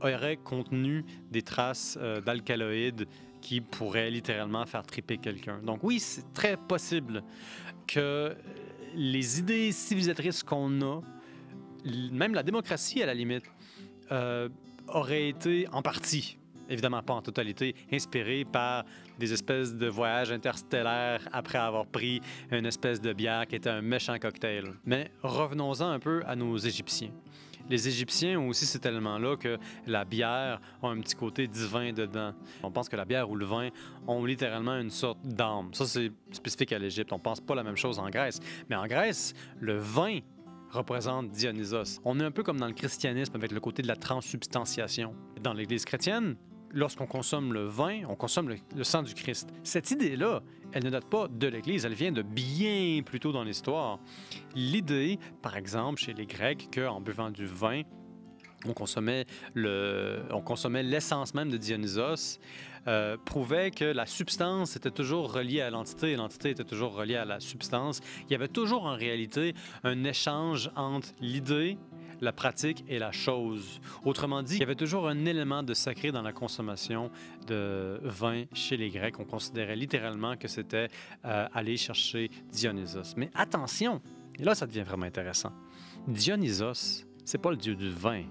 aurait 0.00 0.36
contenu 0.36 1.04
des 1.30 1.42
traces 1.42 1.98
euh, 2.00 2.20
d'alcaloïdes 2.20 3.06
qui 3.40 3.60
pourraient 3.60 4.10
littéralement 4.10 4.66
faire 4.66 4.84
triper 4.84 5.18
quelqu'un. 5.18 5.60
Donc 5.62 5.80
oui, 5.82 6.00
c'est 6.00 6.32
très 6.32 6.56
possible 6.56 7.22
que 7.86 8.34
les 8.94 9.38
idées 9.38 9.72
civilisatrices 9.72 10.42
qu'on 10.42 10.80
a, 10.82 11.00
même 12.12 12.34
la 12.34 12.42
démocratie 12.42 13.02
à 13.02 13.06
la 13.06 13.14
limite, 13.14 13.44
euh, 14.10 14.48
auraient 14.88 15.28
été 15.28 15.68
en 15.72 15.82
partie, 15.82 16.38
évidemment 16.68 17.02
pas 17.02 17.14
en 17.14 17.22
totalité, 17.22 17.74
inspirées 17.92 18.44
par 18.44 18.84
des 19.18 19.32
espèces 19.32 19.74
de 19.74 19.86
voyages 19.86 20.32
interstellaires 20.32 21.28
après 21.32 21.58
avoir 21.58 21.86
pris 21.86 22.20
une 22.50 22.66
espèce 22.66 23.00
de 23.00 23.12
bière 23.12 23.46
qui 23.46 23.56
était 23.56 23.70
un 23.70 23.82
méchant 23.82 24.18
cocktail. 24.18 24.64
Mais 24.84 25.10
revenons-en 25.22 25.88
un 25.88 25.98
peu 25.98 26.22
à 26.26 26.36
nos 26.36 26.56
Égyptiens. 26.56 27.10
Les 27.68 27.88
Égyptiens 27.88 28.40
ont 28.40 28.48
aussi 28.48 28.66
cet 28.66 28.86
élément-là 28.86 29.36
que 29.36 29.58
la 29.86 30.04
bière 30.04 30.60
a 30.82 30.86
un 30.88 31.00
petit 31.00 31.14
côté 31.14 31.46
divin 31.46 31.92
dedans. 31.92 32.32
On 32.62 32.70
pense 32.70 32.88
que 32.88 32.96
la 32.96 33.04
bière 33.04 33.30
ou 33.30 33.36
le 33.36 33.44
vin 33.44 33.68
ont 34.06 34.24
littéralement 34.24 34.78
une 34.78 34.90
sorte 34.90 35.18
d'âme. 35.24 35.72
Ça, 35.72 35.86
c'est 35.86 36.10
spécifique 36.32 36.72
à 36.72 36.78
l'Égypte. 36.78 37.12
On 37.12 37.18
pense 37.18 37.40
pas 37.40 37.54
la 37.54 37.62
même 37.62 37.76
chose 37.76 37.98
en 37.98 38.08
Grèce. 38.08 38.40
Mais 38.70 38.76
en 38.76 38.86
Grèce, 38.86 39.34
le 39.60 39.78
vin 39.78 40.20
représente 40.70 41.30
Dionysos. 41.30 42.00
On 42.04 42.20
est 42.20 42.24
un 42.24 42.30
peu 42.30 42.42
comme 42.42 42.58
dans 42.58 42.66
le 42.66 42.74
christianisme 42.74 43.34
avec 43.34 43.52
le 43.52 43.60
côté 43.60 43.82
de 43.82 43.88
la 43.88 43.96
transsubstantiation. 43.96 45.14
Dans 45.42 45.52
l'Église 45.52 45.84
chrétienne, 45.84 46.36
lorsqu'on 46.72 47.06
consomme 47.06 47.52
le 47.52 47.66
vin, 47.66 48.02
on 48.08 48.14
consomme 48.14 48.48
le, 48.48 48.84
sang 48.84 49.02
du 49.02 49.14
Christ. 49.14 49.48
Cette 49.62 49.90
idée-là, 49.90 50.42
elle 50.72 50.84
ne 50.84 50.90
date 50.90 51.08
pas 51.08 51.28
de 51.28 51.46
l'Église, 51.46 51.84
elle 51.84 51.94
vient 51.94 52.12
de 52.12 52.22
bien 52.22 53.02
plus 53.04 53.20
tôt 53.20 53.32
dans 53.32 53.44
l'histoire. 53.44 53.98
L'idée, 54.54 55.18
par 55.42 55.56
exemple, 55.56 56.00
chez 56.00 56.12
les 56.12 56.26
Grecs, 56.26 56.68
qu'en 56.74 57.00
buvant 57.00 57.30
du 57.30 57.46
vin, 57.46 57.82
on 58.66 58.72
consommait, 58.72 59.24
le, 59.54 60.22
on 60.30 60.40
consommait 60.40 60.82
l'essence 60.82 61.34
même 61.34 61.50
de 61.50 61.56
Dionysos, 61.56 62.38
euh, 62.86 63.16
prouvait 63.24 63.70
que 63.70 63.84
la 63.84 64.06
substance 64.06 64.74
était 64.76 64.90
toujours 64.90 65.32
reliée 65.32 65.60
à 65.60 65.70
l'entité 65.70 66.16
l'entité 66.16 66.50
était 66.50 66.64
toujours 66.64 66.94
reliée 66.94 67.16
à 67.16 67.24
la 67.24 67.38
substance. 67.38 68.00
Il 68.26 68.32
y 68.32 68.34
avait 68.34 68.48
toujours 68.48 68.84
en 68.84 68.94
réalité 68.94 69.54
un 69.84 70.04
échange 70.04 70.70
entre 70.74 71.08
l'idée 71.20 71.76
la 72.20 72.32
pratique 72.32 72.84
et 72.88 72.98
la 72.98 73.12
chose. 73.12 73.80
Autrement 74.04 74.42
dit, 74.42 74.56
il 74.56 74.60
y 74.60 74.62
avait 74.62 74.74
toujours 74.74 75.08
un 75.08 75.24
élément 75.24 75.62
de 75.62 75.74
sacré 75.74 76.12
dans 76.12 76.22
la 76.22 76.32
consommation 76.32 77.10
de 77.46 78.00
vin 78.02 78.44
chez 78.52 78.76
les 78.76 78.90
Grecs. 78.90 79.18
On 79.18 79.24
considérait 79.24 79.76
littéralement 79.76 80.36
que 80.36 80.48
c'était 80.48 80.88
euh, 81.24 81.46
aller 81.52 81.76
chercher 81.76 82.30
Dionysos. 82.50 83.14
Mais 83.16 83.30
attention, 83.34 84.00
et 84.38 84.44
là 84.44 84.54
ça 84.54 84.66
devient 84.66 84.82
vraiment 84.82 85.06
intéressant. 85.06 85.52
Dionysos, 86.06 87.04
c'est 87.24 87.38
pas 87.38 87.50
le 87.50 87.56
dieu 87.56 87.74
du 87.74 87.90
vin. 87.90 88.24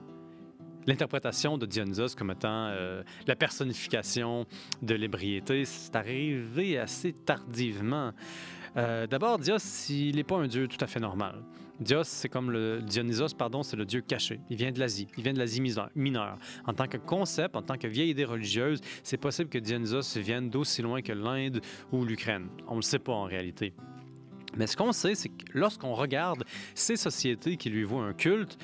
L'interprétation 0.87 1.57
de 1.57 1.65
Dionysos 1.65 2.15
comme 2.17 2.31
étant 2.31 2.67
euh, 2.69 3.03
la 3.27 3.35
personnification 3.35 4.45
de 4.81 4.95
l'ébriété, 4.95 5.65
c'est 5.65 5.95
arrivé 5.95 6.77
assez 6.77 7.11
tardivement. 7.11 8.13
Euh, 8.77 9.05
d'abord, 9.05 9.37
Dios, 9.37 9.89
il 9.89 10.15
n'est 10.15 10.23
pas 10.23 10.37
un 10.37 10.47
dieu 10.47 10.67
tout 10.67 10.77
à 10.79 10.87
fait 10.87 10.99
normal. 10.99 11.43
Dios, 11.79 12.03
c'est 12.05 12.29
comme 12.29 12.51
le 12.51 12.81
Dionysos, 12.81 13.35
pardon, 13.37 13.61
c'est 13.61 13.75
le 13.75 13.85
dieu 13.85 14.01
caché. 14.01 14.39
Il 14.49 14.57
vient 14.57 14.71
de 14.71 14.79
l'Asie. 14.79 15.07
Il 15.17 15.23
vient 15.23 15.33
de 15.33 15.37
l'Asie 15.37 15.61
mineure. 15.95 16.37
En 16.65 16.73
tant 16.73 16.87
que 16.87 16.97
concept, 16.97 17.55
en 17.55 17.61
tant 17.61 17.77
que 17.77 17.87
vieille 17.87 18.09
idée 18.09 18.25
religieuse, 18.25 18.81
c'est 19.03 19.17
possible 19.17 19.49
que 19.49 19.59
Dionysos 19.59 20.17
vienne 20.17 20.49
d'aussi 20.49 20.81
loin 20.81 21.01
que 21.01 21.13
l'Inde 21.13 21.61
ou 21.91 22.03
l'Ukraine. 22.03 22.47
On 22.67 22.71
ne 22.71 22.77
le 22.77 22.81
sait 22.81 22.99
pas 22.99 23.13
en 23.13 23.25
réalité. 23.25 23.73
Mais 24.55 24.65
ce 24.65 24.75
qu'on 24.75 24.91
sait, 24.91 25.13
c'est 25.13 25.29
que 25.29 25.45
lorsqu'on 25.53 25.93
regarde 25.93 26.43
ces 26.73 26.95
sociétés 26.95 27.57
qui 27.57 27.69
lui 27.69 27.83
vouent 27.83 27.99
un 27.99 28.13
culte, 28.13 28.57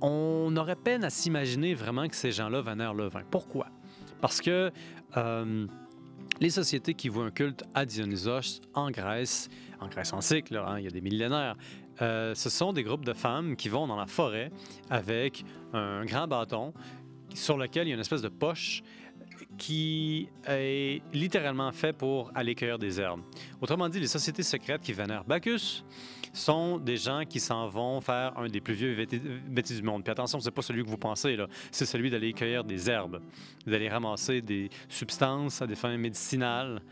on 0.00 0.54
aurait 0.56 0.76
peine 0.76 1.04
à 1.04 1.10
s'imaginer 1.10 1.74
vraiment 1.74 2.08
que 2.08 2.16
ces 2.16 2.32
gens-là 2.32 2.62
vénèrent 2.62 2.94
le 2.94 3.08
vin. 3.08 3.22
Pourquoi? 3.30 3.68
Parce 4.20 4.40
que 4.40 4.70
euh, 5.16 5.66
les 6.40 6.50
sociétés 6.50 6.94
qui 6.94 7.08
vouent 7.08 7.22
un 7.22 7.30
culte 7.30 7.64
à 7.74 7.84
Dionysos 7.84 8.60
en 8.74 8.90
Grèce, 8.90 9.48
en 9.84 9.88
Grèce 9.88 10.12
antique, 10.12 10.50
là, 10.50 10.66
hein, 10.66 10.78
il 10.78 10.84
y 10.84 10.88
a 10.88 10.90
des 10.90 11.00
millénaires, 11.00 11.56
euh, 12.02 12.34
ce 12.34 12.50
sont 12.50 12.72
des 12.72 12.82
groupes 12.82 13.04
de 13.04 13.12
femmes 13.12 13.54
qui 13.56 13.68
vont 13.68 13.86
dans 13.86 13.96
la 13.96 14.06
forêt 14.06 14.50
avec 14.90 15.44
un 15.72 16.04
grand 16.04 16.26
bâton 16.26 16.72
sur 17.34 17.56
lequel 17.56 17.86
il 17.86 17.90
y 17.90 17.92
a 17.92 17.94
une 17.94 18.00
espèce 18.00 18.22
de 18.22 18.28
poche 18.28 18.82
qui 19.58 20.28
est 20.46 21.02
littéralement 21.12 21.70
fait 21.72 21.92
pour 21.92 22.30
aller 22.34 22.54
cueillir 22.54 22.78
des 22.78 23.00
herbes. 23.00 23.22
Autrement 23.60 23.88
dit, 23.88 24.00
les 24.00 24.08
sociétés 24.08 24.42
secrètes 24.42 24.82
qui 24.82 24.92
vénèrent 24.92 25.24
Bacchus 25.24 25.84
sont 26.32 26.78
des 26.78 26.96
gens 26.96 27.22
qui 27.28 27.38
s'en 27.38 27.68
vont 27.68 28.00
faire 28.00 28.36
un 28.36 28.48
des 28.48 28.60
plus 28.60 28.74
vieux 28.74 29.06
bêtises 29.46 29.80
du 29.80 29.86
monde. 29.86 30.02
Puis 30.02 30.10
attention, 30.10 30.40
c'est 30.40 30.50
pas 30.50 30.62
celui 30.62 30.82
que 30.82 30.88
vous 30.88 30.98
pensez. 30.98 31.36
C'est 31.70 31.86
celui 31.86 32.10
d'aller 32.10 32.32
cueillir 32.32 32.64
des 32.64 32.90
herbes, 32.90 33.20
d'aller 33.66 33.88
ramasser 33.88 34.40
des 34.40 34.68
substances 34.88 35.62
à 35.62 35.66
des 35.66 35.76
fins 35.76 35.96
médicinales. 35.96 36.82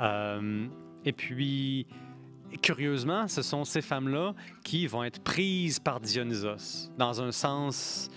Euh, 0.00 0.66
et 1.04 1.12
puis, 1.12 1.86
curieusement, 2.58 3.28
ce 3.28 3.42
sont 3.42 3.64
ces 3.64 3.82
femmes-là 3.82 4.34
qui 4.64 4.86
vont 4.86 5.04
être 5.04 5.20
prises 5.20 5.78
par 5.78 6.00
Dionysos, 6.00 6.90
dans 6.98 7.22
un 7.22 7.32
sens 7.32 8.10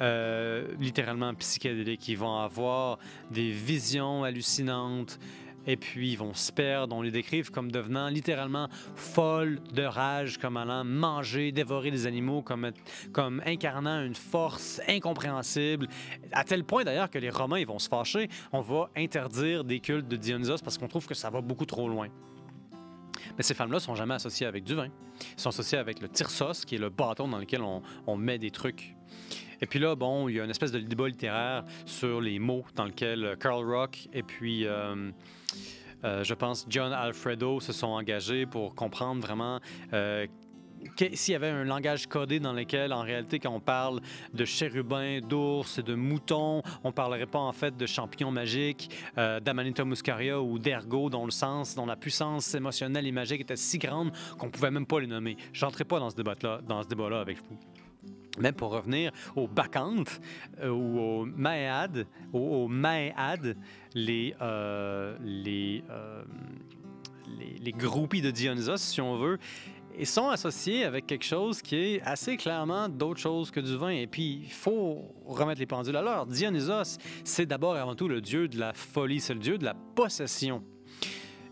euh, 0.00 0.66
littéralement 0.78 1.34
psychédélique. 1.34 2.06
Ils 2.08 2.18
vont 2.18 2.38
avoir 2.38 2.98
des 3.30 3.50
visions 3.50 4.24
hallucinantes, 4.24 5.18
et 5.66 5.76
puis 5.76 6.12
ils 6.12 6.16
vont 6.16 6.34
se 6.34 6.50
perdre. 6.50 6.96
On 6.96 7.02
les 7.02 7.10
décrive 7.10 7.50
comme 7.50 7.70
devenant 7.70 8.08
littéralement 8.08 8.68
folles 8.94 9.60
de 9.72 9.82
rage, 9.82 10.38
comme 10.38 10.56
allant 10.56 10.82
manger, 10.84 11.52
dévorer 11.52 11.90
des 11.90 12.06
animaux, 12.06 12.42
comme, 12.42 12.70
comme 13.12 13.42
incarnant 13.44 14.02
une 14.02 14.14
force 14.14 14.80
incompréhensible, 14.88 15.88
à 16.32 16.44
tel 16.44 16.64
point 16.64 16.84
d'ailleurs 16.84 17.10
que 17.10 17.18
les 17.18 17.30
Romains 17.30 17.58
ils 17.58 17.66
vont 17.66 17.78
se 17.78 17.88
fâcher. 17.88 18.28
On 18.52 18.62
va 18.62 18.88
interdire 18.96 19.62
des 19.62 19.80
cultes 19.80 20.08
de 20.08 20.16
Dionysos 20.16 20.62
parce 20.62 20.78
qu'on 20.78 20.88
trouve 20.88 21.06
que 21.06 21.14
ça 21.14 21.28
va 21.28 21.40
beaucoup 21.40 21.66
trop 21.66 21.88
loin. 21.88 22.08
Mais 23.38 23.44
ces 23.44 23.54
femmes-là 23.54 23.78
sont 23.78 23.94
jamais 23.94 24.14
associées 24.14 24.46
avec 24.46 24.64
du 24.64 24.74
vin. 24.74 24.84
Elles 24.86 25.40
sont 25.40 25.48
associées 25.50 25.78
avec 25.78 26.00
le 26.00 26.08
tirsos, 26.08 26.64
qui 26.66 26.74
est 26.74 26.78
le 26.78 26.90
bâton 26.90 27.28
dans 27.28 27.38
lequel 27.38 27.62
on, 27.62 28.16
met 28.16 28.38
des 28.38 28.50
trucs. 28.50 28.96
Et 29.60 29.66
puis 29.66 29.78
là, 29.78 29.94
bon, 29.94 30.28
il 30.28 30.36
y 30.36 30.40
a 30.40 30.44
une 30.44 30.50
espèce 30.50 30.72
de 30.72 30.80
débat 30.80 31.08
littéraire 31.08 31.64
sur 31.86 32.20
les 32.20 32.38
mots 32.38 32.64
dans 32.74 32.84
lequel 32.84 33.36
Carl 33.40 33.64
Rock 33.64 34.08
et 34.12 34.22
puis 34.22 34.66
euh, 34.66 35.10
euh, 36.04 36.22
je 36.22 36.34
pense 36.34 36.66
John 36.68 36.92
Alfredo 36.92 37.60
se 37.60 37.72
sont 37.72 37.88
engagés 37.88 38.46
pour 38.46 38.74
comprendre 38.74 39.20
vraiment 39.20 39.60
euh, 39.92 40.26
s'il 41.14 41.32
y 41.32 41.34
avait 41.34 41.48
un 41.48 41.64
langage 41.64 42.06
codé 42.06 42.40
dans 42.40 42.52
lequel, 42.52 42.92
en 42.92 43.02
réalité, 43.02 43.38
quand 43.38 43.50
on 43.50 43.60
parle 43.60 44.00
de 44.34 44.44
chérubins, 44.44 45.20
d'ours, 45.20 45.82
de 45.82 45.94
moutons, 45.94 46.62
on 46.84 46.92
parlerait 46.92 47.26
pas 47.26 47.38
en 47.38 47.52
fait 47.52 47.76
de 47.76 47.86
champignons 47.86 48.30
magiques, 48.30 48.90
euh, 49.16 49.40
d'Amanita 49.40 49.84
muscaria 49.84 50.40
ou 50.40 50.58
d'ergot, 50.58 51.10
dont 51.10 51.24
le 51.24 51.30
sens, 51.30 51.74
dont 51.74 51.86
la 51.86 51.96
puissance 51.96 52.54
émotionnelle 52.54 53.06
et 53.06 53.12
magique 53.12 53.40
était 53.40 53.56
si 53.56 53.78
grande 53.78 54.12
qu'on 54.38 54.50
pouvait 54.50 54.70
même 54.70 54.86
pas 54.86 55.00
les 55.00 55.06
nommer. 55.06 55.36
J'entrerai 55.52 55.84
pas 55.84 55.98
dans 55.98 56.10
ce 56.10 56.16
débat-là, 56.16 56.60
dans 56.66 56.82
ce 56.82 56.88
débat-là 56.88 57.20
avec 57.20 57.38
vous. 57.38 57.58
Mais 58.38 58.52
pour 58.52 58.70
revenir 58.70 59.10
aux 59.34 59.48
bacchantes 59.48 60.20
euh, 60.60 60.70
ou 60.70 61.00
aux 61.00 61.24
maéades, 61.24 62.06
aux, 62.32 62.66
aux 62.66 62.68
les, 63.94 64.34
euh, 64.40 65.16
les, 65.20 65.82
les 67.60 67.72
groupies 67.72 68.22
de 68.22 68.30
Dionysos, 68.30 68.76
si 68.76 69.00
on 69.00 69.16
veut, 69.16 69.38
ils 69.98 70.06
sont 70.06 70.28
associés 70.28 70.84
avec 70.84 71.06
quelque 71.06 71.24
chose 71.24 71.60
qui 71.60 71.76
est 71.76 72.02
assez 72.02 72.36
clairement 72.36 72.88
d'autre 72.88 73.20
chose 73.20 73.50
que 73.50 73.60
du 73.60 73.76
vin. 73.76 73.90
Et 73.90 74.06
puis, 74.06 74.42
il 74.44 74.52
faut 74.52 75.14
remettre 75.26 75.60
les 75.60 75.66
pendules 75.66 75.96
à 75.96 76.02
l'heure. 76.02 76.26
Dionysos, 76.26 76.98
c'est 77.24 77.46
d'abord 77.46 77.76
et 77.76 77.80
avant 77.80 77.94
tout 77.94 78.08
le 78.08 78.20
dieu 78.20 78.48
de 78.48 78.58
la 78.58 78.72
folie, 78.72 79.20
c'est 79.20 79.34
le 79.34 79.40
dieu 79.40 79.58
de 79.58 79.64
la 79.64 79.74
possession. 79.74 80.62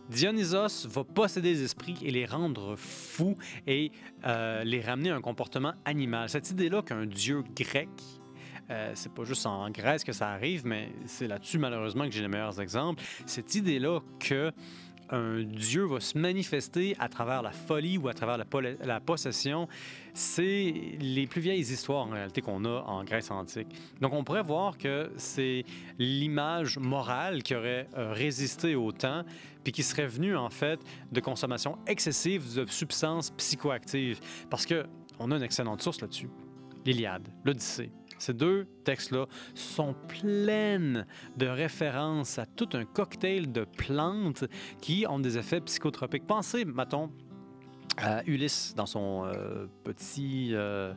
Dionysos 0.09 0.87
va 0.87 1.03
posséder 1.03 1.55
les 1.55 1.63
esprits 1.65 1.99
et 2.03 2.13
les 2.13 2.27
rendre 2.27 2.77
fous 2.77 3.37
et 3.67 3.91
euh, 4.25 4.63
les 4.63 4.81
ramener 4.81 5.11
à 5.11 5.17
un 5.17 5.21
comportement 5.21 5.73
animal. 5.85 6.29
Cette 6.29 6.51
idée-là 6.51 6.83
qu'un 6.83 7.07
dieu 7.07 7.43
grec, 7.57 7.89
euh, 8.71 8.93
c'est 8.95 9.13
pas 9.13 9.25
juste 9.25 9.47
en 9.47 9.69
Grèce 9.71 10.05
que 10.05 10.13
ça 10.13 10.29
arrive, 10.29 10.65
mais 10.65 10.93
c'est 11.07 11.27
là-dessus 11.27 11.59
malheureusement 11.59 12.05
que 12.05 12.13
j'ai 12.13 12.23
les 12.23 12.29
meilleurs 12.29 12.61
exemples. 12.61 13.03
Cette 13.27 13.57
idée-là 13.57 14.01
que 14.21 14.53
un 15.11 15.42
dieu 15.42 15.85
va 15.85 16.01
se 16.01 16.19
manifester 16.19 16.97
à 16.99 17.09
travers 17.09 17.42
la 17.42 17.53
folie 17.53 17.99
ou 17.99 18.09
à 18.09 18.14
travers 18.14 18.38
la, 18.38 19.01
possession, 19.01 19.69
c'est 20.14 20.75
les 20.99 21.27
plus 21.27 21.40
vieilles 21.40 21.61
histoires 21.61 22.07
en 22.07 22.11
réalité 22.11 22.40
qu'on 22.40 22.64
a 22.64 22.83
en 22.87 23.05
Grèce 23.05 23.31
antique. 23.31 23.69
Donc 24.01 24.12
on 24.12 24.25
pourrait 24.25 24.42
voir 24.42 24.79
que 24.79 25.11
c'est 25.16 25.64
l'image 25.99 26.79
morale 26.79 27.42
qui 27.42 27.55
aurait 27.55 27.88
euh, 27.97 28.12
résisté 28.12 28.75
au 28.75 28.92
temps, 28.92 29.23
puis 29.64 29.73
qui 29.73 29.83
serait 29.83 30.07
venue 30.07 30.37
en 30.37 30.51
fait 30.51 30.81
de 31.12 31.21
consommation 31.21 31.79
excessive 31.87 32.55
de 32.55 32.66
substances 32.66 33.31
psychoactives. 33.31 34.21
Parce 34.51 34.66
que 34.66 34.87
on 35.19 35.31
a 35.31 35.37
une 35.37 35.42
excellente 35.42 35.83
source 35.83 36.01
là-dessus, 36.01 36.29
l'Iliade, 36.85 37.29
l'Odyssée. 37.45 37.90
Ces 38.19 38.35
deux 38.35 38.67
textes-là 38.85 39.27
sont 39.55 39.95
pleines 40.09 41.07
de 41.37 41.47
références 41.47 42.39
à 42.39 42.47
tout 42.47 42.69
un 42.75 42.85
cocktail 42.85 43.53
de 43.53 43.65
plantes 43.65 44.45
qui 44.81 45.07
ont 45.09 45.19
des 45.19 45.39
effets 45.39 45.61
psychotropiques. 45.61 46.27
Pensez, 46.27 46.65
mettons, 46.65 47.11
à 47.97 48.23
Ulysse 48.27 48.75
dans 48.77 48.87
son 48.87 49.25
euh, 49.25 49.67
petit 49.85 50.51
euh, 50.53 50.93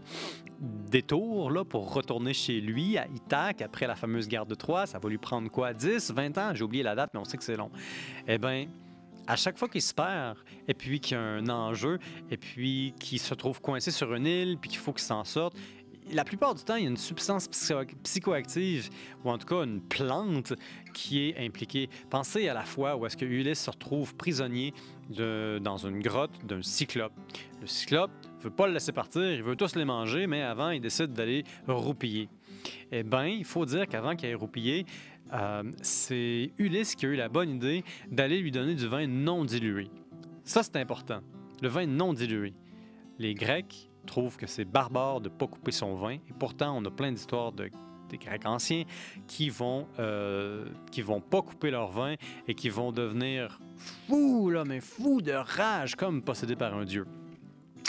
détour 0.60 1.52
là, 1.52 1.64
pour 1.64 1.94
retourner 1.94 2.34
chez 2.34 2.60
lui 2.60 2.98
à 2.98 3.08
Ithaque 3.08 3.62
après 3.62 3.88
la 3.88 3.96
fameuse 3.96 4.28
guerre 4.28 4.46
de 4.46 4.56
Troie. 4.56 4.86
Ça 4.86 5.00
va 5.00 5.10
lui 5.10 5.18
prendre 5.18 5.50
quoi 5.50 5.74
10, 5.74 6.12
20 6.12 6.38
ans? 6.38 6.52
J'ai 6.54 6.64
oublié 6.64 6.84
la 6.84 6.96
date, 6.96 7.12
mais 7.14 7.20
on 7.20 7.26
sait 7.26 7.38
que 7.38 7.44
c'est 7.44 7.56
long. 7.56 7.72
Eh 8.28 8.38
bien, 8.38 8.68
à 9.28 9.36
chaque 9.36 9.58
fois 9.58 9.70
qu'il 9.70 9.82
se 9.82 9.94
perd, 9.94 10.38
et 10.68 10.74
puis 10.74 11.00
qu'il 11.00 11.16
y 11.16 11.20
a 11.20 11.24
un 11.24 11.48
enjeu, 11.50 12.00
et 12.30 12.38
puis 12.38 12.94
qu'il 13.00 13.20
se 13.20 13.34
trouve 13.34 13.62
coincé 13.62 13.92
sur 13.92 14.14
une 14.14 14.26
île, 14.26 14.58
puis 14.60 14.72
qu'il 14.72 14.80
faut 14.80 14.92
qu'il 14.92 15.04
s'en 15.04 15.24
sorte, 15.24 15.56
la 16.12 16.24
plupart 16.24 16.56
du 16.56 16.64
temps, 16.64 16.76
il 16.76 16.84
y 16.84 16.88
a 16.88 16.90
une 16.90 16.98
substance 16.98 17.48
psycho- 17.48 17.96
psychoactive, 18.04 18.90
ou 19.24 19.30
en 19.30 19.38
tout 19.38 19.48
cas 19.48 19.64
une 19.64 19.82
plante, 19.82 20.54
qui 20.94 21.30
est 21.30 21.46
impliquée. 21.46 21.90
Pensez 22.10 22.48
à 22.48 22.54
la 22.54 22.64
fois 22.64 22.96
où 22.96 23.06
est-ce 23.06 23.18
que 23.18 23.26
Ulysse 23.26 23.62
se 23.64 23.70
retrouve 23.70 24.16
prisonnier 24.16 24.74
dans 25.10 25.78
une 25.78 26.00
grotte 26.02 26.46
d'un 26.46 26.62
cyclope. 26.62 27.14
Le 27.62 27.68
cyclope 27.68 28.12
veut 28.42 28.52
pas 28.52 28.68
le 28.68 28.74
laisser 28.74 28.92
partir, 28.92 29.32
il 29.32 29.44
veut 29.44 29.56
tous 29.56 29.76
les 29.76 29.86
manger, 29.86 30.28
mais 30.28 30.42
avant, 30.42 30.70
il 30.70 30.82
décide 30.82 31.14
d'aller 31.14 31.44
roupiller. 31.68 32.30
Eh 32.92 33.04
bien, 33.04 33.28
il 33.28 33.46
faut 33.46 33.66
dire 33.66 33.88
qu'avant 33.88 34.16
qu'il 34.16 34.30
ait 34.30 34.36
roupillé, 34.36 34.86
euh, 35.34 35.64
c'est 35.82 36.52
Ulysse 36.58 36.96
qui 36.96 37.06
a 37.06 37.10
eu 37.10 37.16
la 37.16 37.30
bonne 37.30 37.52
idée 37.52 37.84
d'aller 38.10 38.40
lui 38.40 38.52
donner 38.52 38.76
du 38.76 38.88
vin 38.88 39.08
non 39.08 39.46
dilué. 39.46 39.90
Ça, 40.44 40.64
c'est 40.64 40.76
important. 40.78 41.22
Le 41.62 41.70
vin 41.70 41.86
non 41.86 42.14
dilué. 42.14 42.54
Les 43.18 43.34
Grecs 43.34 43.89
trouvent 44.10 44.38
que 44.38 44.48
c'est 44.48 44.66
barbare 44.66 45.22
de 45.22 45.30
ne 45.30 45.34
pas 45.34 45.48
couper 45.48 45.72
son 45.72 45.96
vin, 45.96 46.14
et 46.14 46.34
pourtant, 46.38 46.76
on 46.78 46.84
a 46.86 46.92
plein 46.92 47.12
d'histoires 47.12 47.52
de 47.52 47.70
des 48.10 48.18
Grecs 48.18 48.46
anciens 48.46 48.86
qui 49.28 49.52
vont 49.52 49.88
euh, 50.00 50.66
qui 50.92 51.04
vont 51.04 51.22
pas 51.22 51.44
couper 51.44 51.70
leur 51.70 51.92
vin 51.92 52.16
et 52.48 52.56
qui 52.56 52.68
vont 52.70 52.92
devenir 52.92 53.60
fous 54.08 54.50
là 54.50 54.66
mais 54.66 54.82
fous 54.82 55.22
de 55.22 55.32
rage 55.32 55.96
comme 55.96 56.24
possédés 56.24 56.56
par 56.56 56.74
un 56.76 56.86
dieu. 56.86 57.06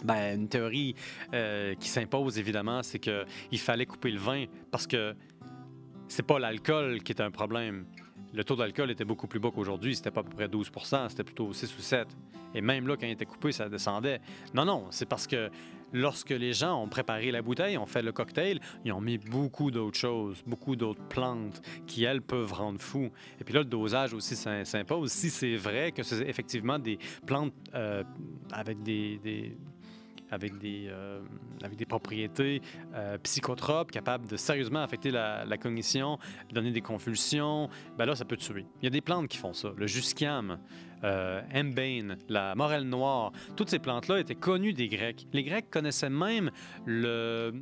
Ben, 0.05 0.39
une 0.39 0.49
théorie 0.49 0.95
euh, 1.35 1.75
qui 1.75 1.89
s'impose 1.89 2.39
évidemment, 2.39 2.83
c'est 2.83 2.99
que 2.99 3.25
il 3.51 3.59
fallait 3.59 3.87
couper 3.87 4.11
le 4.11 4.19
vin 4.19 4.45
parce 4.71 4.87
que 4.87 5.15
c'est 6.11 6.25
pas 6.25 6.39
l'alcool 6.39 7.03
qui 7.03 7.13
est 7.13 7.21
un 7.21 7.31
problème. 7.31 7.87
Le 8.33 8.45
taux 8.45 8.57
d'alcool 8.57 8.91
était 8.91 9.05
beaucoup 9.05 9.27
plus 9.27 9.41
bas 9.41 9.51
qu'aujourd'hui. 9.55 9.97
C'était 9.97 10.11
pas 10.11 10.21
à 10.21 10.25
peu 10.25 10.31
près 10.31 10.49
12% 10.49 11.09
c'était 11.09 11.25
plutôt 11.25 11.53
6 11.53 11.77
ou 11.79 11.81
7. 11.81 12.09
Et 12.55 12.61
même 12.61 12.87
là, 12.89 12.97
quand 12.97 13.07
il 13.07 13.13
était 13.13 13.27
coupé, 13.27 13.53
ça 13.53 13.69
descendait. 13.69 14.21
Non, 14.55 14.65
non, 14.65 14.87
c'est 14.91 15.09
parce 15.09 15.27
que 15.27 15.51
lorsque 15.93 16.31
les 16.31 16.53
gens 16.53 16.83
ont 16.83 16.89
préparé 16.89 17.31
la 17.31 17.43
bouteille, 17.43 17.79
ont 17.79 17.87
fait 17.87 18.03
le 18.03 18.13
cocktail, 18.13 18.61
ils 18.85 18.93
ont 18.93 19.01
mis 19.01 19.19
beaucoup 19.19 19.71
d'autres 19.71 19.99
choses, 19.99 20.43
beaucoup 20.47 20.75
d'autres 20.75 21.03
plantes 21.09 21.61
qui, 21.87 22.05
elles, 22.05 22.23
peuvent 22.23 22.53
rendre 22.53 22.81
fou. 22.81 23.11
Et 23.41 23.45
puis 23.45 23.55
là, 23.55 23.61
le 23.61 23.67
dosage 23.67 24.15
aussi 24.15 24.35
s'im- 24.35 24.65
s'impose. 24.65 25.13
Si 25.13 25.31
c'est 25.31 25.57
vrai 25.57 25.93
que 25.93 26.03
c'est 26.03 26.29
effectivement 26.29 26.79
des 26.79 26.99
plantes 27.27 27.55
euh, 27.75 28.03
avec 28.53 28.83
des, 28.83 29.57
avec 30.31 30.59
des, 30.59 30.87
euh, 30.89 31.21
avec 31.63 31.77
des 31.77 31.87
propriétés 31.87 32.63
euh, 32.95 33.19
psychotropes 33.19 33.91
capables 33.91 34.27
de 34.29 34.37
sérieusement 34.37 34.83
affecter 34.83 35.11
la, 35.11 35.45
cognition, 35.59 36.19
donner 36.53 36.71
des 36.71 36.81
convulsions, 36.81 37.69
ben 37.99 38.07
là, 38.07 38.15
ça 38.15 38.25
peut 38.25 38.37
tuer. 38.37 38.67
Il 38.81 38.85
y 38.85 38.87
a 38.87 38.91
des 38.91 39.01
plantes 39.01 39.29
qui 39.29 39.39
font 39.39 39.53
ça. 39.53 39.73
Le 39.77 39.87
jusquiam, 39.87 40.59
euh, 41.05 41.43
la 42.29 42.55
morelle 42.55 42.85
noire, 42.85 43.33
toutes 43.57 43.71
ces 43.71 43.79
plantes-là 43.79 44.21
étaient 44.21 44.35
connues 44.35 44.73
des 44.73 44.89
Grecs. 44.89 45.27
Les 45.33 45.43
Grecs 45.43 45.71
connaissaient 45.71 46.11
même 46.11 46.51
le, 46.87 47.53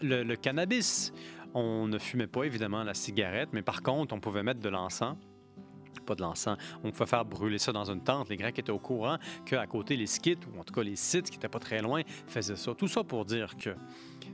le 0.00 0.34
cannabis. 0.36 1.12
On 1.54 1.86
ne 1.86 1.98
fumait 1.98 2.26
pas, 2.26 2.44
évidemment, 2.44 2.82
la 2.82 2.94
cigarette, 2.94 3.50
mais 3.52 3.62
par 3.62 3.82
contre, 3.82 4.14
on 4.14 4.20
pouvait 4.20 4.42
mettre 4.42 4.60
de 4.60 4.68
l'encens 4.70 5.16
pas 6.02 6.14
de 6.14 6.22
l'encens. 6.22 6.58
On 6.84 6.90
pouvait 6.90 7.06
faire 7.06 7.24
brûler 7.24 7.58
ça 7.58 7.72
dans 7.72 7.90
une 7.90 8.02
tente. 8.02 8.28
Les 8.28 8.36
Grecs 8.36 8.58
étaient 8.58 8.72
au 8.72 8.78
courant 8.78 9.18
qu'à 9.44 9.66
côté, 9.66 9.96
les 9.96 10.06
Scythes, 10.06 10.46
ou 10.46 10.60
en 10.60 10.64
tout 10.64 10.74
cas 10.74 10.82
les 10.82 10.96
Scythes, 10.96 11.30
qui 11.30 11.36
n'étaient 11.36 11.48
pas 11.48 11.58
très 11.58 11.80
loin, 11.80 12.02
faisaient 12.26 12.56
ça. 12.56 12.74
Tout 12.74 12.88
ça 12.88 13.04
pour 13.04 13.24
dire 13.24 13.56
que 13.56 13.70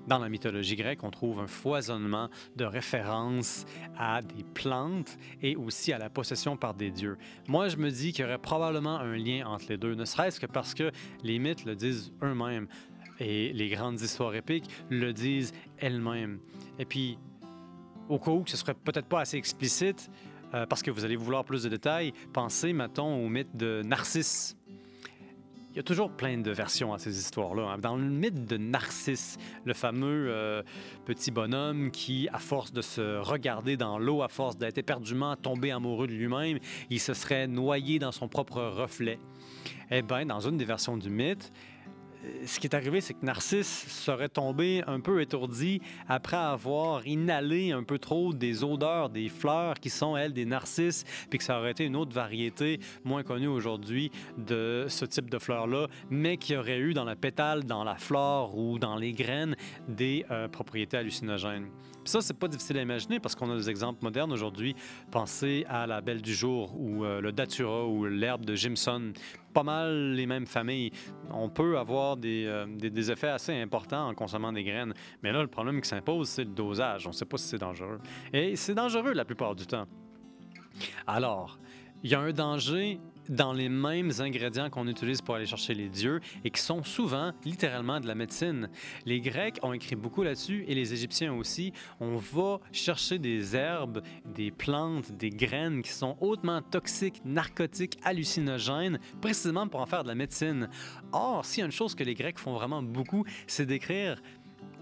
dans 0.06 0.18
la 0.18 0.28
mythologie 0.28 0.76
grecque, 0.76 1.04
on 1.04 1.10
trouve 1.10 1.40
un 1.40 1.46
foisonnement 1.46 2.30
de 2.56 2.64
références 2.64 3.66
à 3.96 4.22
des 4.22 4.42
plantes 4.42 5.18
et 5.42 5.56
aussi 5.56 5.92
à 5.92 5.98
la 5.98 6.10
possession 6.10 6.56
par 6.56 6.74
des 6.74 6.90
dieux. 6.90 7.18
Moi, 7.46 7.68
je 7.68 7.76
me 7.76 7.90
dis 7.90 8.12
qu'il 8.12 8.24
y 8.24 8.28
aurait 8.28 8.38
probablement 8.38 8.98
un 8.98 9.16
lien 9.16 9.46
entre 9.46 9.66
les 9.68 9.76
deux, 9.76 9.94
ne 9.94 10.04
serait-ce 10.04 10.40
que 10.40 10.46
parce 10.46 10.74
que 10.74 10.90
les 11.22 11.38
mythes 11.38 11.64
le 11.64 11.74
disent 11.74 12.12
eux-mêmes 12.22 12.68
et 13.20 13.52
les 13.52 13.68
grandes 13.68 14.00
histoires 14.00 14.34
épiques 14.34 14.68
le 14.90 15.12
disent 15.12 15.52
elles-mêmes. 15.78 16.38
Et 16.78 16.84
puis, 16.84 17.18
au 18.08 18.18
cas 18.18 18.30
où 18.30 18.44
ce 18.46 18.56
serait 18.56 18.74
peut-être 18.74 19.06
pas 19.06 19.20
assez 19.20 19.36
explicite, 19.36 20.10
euh, 20.54 20.66
parce 20.66 20.82
que 20.82 20.90
vous 20.90 21.04
allez 21.04 21.16
vouloir 21.16 21.44
plus 21.44 21.62
de 21.64 21.68
détails, 21.68 22.12
pensez, 22.32 22.72
mettons, 22.72 23.24
au 23.24 23.28
mythe 23.28 23.56
de 23.56 23.82
Narcisse. 23.84 24.56
Il 25.70 25.76
y 25.76 25.80
a 25.80 25.82
toujours 25.82 26.10
plein 26.10 26.38
de 26.38 26.50
versions 26.50 26.92
à 26.92 26.98
ces 26.98 27.18
histoires-là. 27.18 27.70
hein. 27.70 27.78
Dans 27.78 27.96
le 27.96 28.02
mythe 28.02 28.46
de 28.46 28.56
Narcisse, 28.56 29.36
le 29.64 29.74
fameux 29.74 30.26
euh, 30.28 30.62
petit 31.04 31.30
bonhomme 31.30 31.90
qui, 31.90 32.28
à 32.32 32.38
force 32.38 32.72
de 32.72 32.82
se 32.82 33.18
regarder 33.18 33.76
dans 33.76 33.98
l'eau, 33.98 34.22
à 34.22 34.28
force 34.28 34.56
d'être 34.56 34.78
éperdument 34.78 35.36
tombé 35.36 35.70
amoureux 35.70 36.06
de 36.06 36.14
lui-même, 36.14 36.58
il 36.90 36.98
se 36.98 37.14
serait 37.14 37.46
noyé 37.46 37.98
dans 37.98 38.12
son 38.12 38.28
propre 38.28 38.60
reflet. 38.60 39.20
Eh 39.90 40.02
bien, 40.02 40.26
dans 40.26 40.40
une 40.40 40.56
des 40.56 40.64
versions 40.64 40.96
du 40.96 41.10
mythe, 41.10 41.52
ce 42.44 42.58
qui 42.58 42.66
est 42.66 42.74
arrivé, 42.74 43.00
c'est 43.00 43.14
que 43.14 43.24
Narcisse 43.24 43.86
serait 43.88 44.28
tombé 44.28 44.82
un 44.86 45.00
peu 45.00 45.20
étourdi 45.20 45.80
après 46.08 46.36
avoir 46.36 47.06
inhalé 47.06 47.72
un 47.72 47.82
peu 47.82 47.98
trop 47.98 48.32
des 48.32 48.64
odeurs 48.64 49.08
des 49.08 49.28
fleurs 49.28 49.74
qui 49.74 49.90
sont, 49.90 50.16
elles, 50.16 50.32
des 50.32 50.44
narcisses, 50.44 51.04
puis 51.30 51.38
que 51.38 51.44
ça 51.44 51.58
aurait 51.58 51.72
été 51.72 51.84
une 51.84 51.96
autre 51.96 52.12
variété 52.12 52.80
moins 53.04 53.22
connue 53.22 53.48
aujourd'hui 53.48 54.10
de 54.36 54.86
ce 54.88 55.04
type 55.04 55.30
de 55.30 55.38
fleurs-là, 55.38 55.88
mais 56.10 56.36
qui 56.36 56.56
aurait 56.56 56.78
eu 56.78 56.94
dans 56.94 57.04
la 57.04 57.16
pétale, 57.16 57.64
dans 57.64 57.84
la 57.84 57.96
flore 57.96 58.56
ou 58.58 58.78
dans 58.78 58.96
les 58.96 59.12
graines 59.12 59.56
des 59.88 60.24
euh, 60.30 60.48
propriétés 60.48 60.96
hallucinogènes. 60.96 61.68
Puis 62.08 62.12
ça, 62.12 62.20
c'est 62.20 62.38
pas 62.38 62.48
difficile 62.48 62.78
à 62.78 62.82
imaginer 62.82 63.20
parce 63.20 63.34
qu'on 63.34 63.50
a 63.50 63.56
des 63.56 63.68
exemples 63.68 64.02
modernes 64.02 64.32
aujourd'hui. 64.32 64.74
Pensez 65.10 65.66
à 65.68 65.86
la 65.86 66.00
belle 66.00 66.22
du 66.22 66.34
jour 66.34 66.74
ou 66.80 67.04
euh, 67.04 67.20
le 67.20 67.32
datura 67.32 67.86
ou 67.86 68.06
l'herbe 68.06 68.46
de 68.46 68.54
Jimson. 68.54 69.12
Pas 69.58 69.64
mal 69.64 70.12
les 70.12 70.26
mêmes 70.26 70.46
familles. 70.46 70.92
On 71.32 71.48
peut 71.48 71.78
avoir 71.78 72.16
des, 72.16 72.44
euh, 72.46 72.64
des- 72.68 72.90
des 72.90 73.10
effets 73.10 73.26
assez 73.30 73.52
importants 73.60 74.08
en 74.08 74.14
consommant 74.14 74.52
des 74.52 74.62
graines. 74.62 74.94
Mais 75.20 75.32
là, 75.32 75.40
le 75.42 75.48
problème 75.48 75.80
qui 75.80 75.88
s'impose, 75.88 76.28
c'est 76.28 76.44
le 76.44 76.50
dosage. 76.50 77.06
On 77.06 77.10
ne 77.10 77.14
sait 77.14 77.24
pas 77.24 77.38
si 77.38 77.48
c'est 77.48 77.58
dangereux. 77.58 77.98
Et 78.32 78.54
c'est 78.54 78.74
dangereux 78.76 79.14
la 79.14 79.24
plupart 79.24 79.56
du 79.56 79.66
temps. 79.66 79.86
Alors, 81.08 81.58
il 82.04 82.10
y 82.10 82.14
a 82.14 82.20
un 82.20 82.30
danger 82.32 83.00
dans 83.28 83.52
les 83.52 83.68
mêmes 83.68 84.10
ingrédients 84.18 84.70
qu'on 84.70 84.86
utilise 84.86 85.20
pour 85.22 85.34
aller 85.34 85.46
chercher 85.46 85.74
les 85.74 85.88
dieux 85.88 86.20
et 86.44 86.50
qui 86.50 86.60
sont 86.60 86.82
souvent 86.82 87.32
littéralement 87.44 88.00
de 88.00 88.06
la 88.06 88.14
médecine. 88.14 88.68
Les 89.06 89.20
Grecs 89.20 89.58
ont 89.62 89.72
écrit 89.72 89.96
beaucoup 89.96 90.22
là-dessus 90.22 90.64
et 90.66 90.74
les 90.74 90.92
Égyptiens 90.92 91.32
aussi. 91.34 91.72
On 92.00 92.16
va 92.16 92.60
chercher 92.72 93.18
des 93.18 93.56
herbes, 93.56 94.02
des 94.24 94.50
plantes, 94.50 95.12
des 95.12 95.30
graines 95.30 95.82
qui 95.82 95.90
sont 95.90 96.16
hautement 96.20 96.62
toxiques, 96.62 97.20
narcotiques, 97.24 97.98
hallucinogènes, 98.02 98.98
précisément 99.20 99.68
pour 99.68 99.80
en 99.80 99.86
faire 99.86 100.02
de 100.02 100.08
la 100.08 100.14
médecine. 100.14 100.68
Or, 101.12 101.44
s'il 101.44 101.60
y 101.60 101.62
a 101.62 101.66
une 101.66 101.72
chose 101.72 101.94
que 101.94 102.04
les 102.04 102.14
Grecs 102.14 102.38
font 102.38 102.54
vraiment 102.54 102.82
beaucoup, 102.82 103.24
c'est 103.46 103.66
d'écrire 103.66 104.20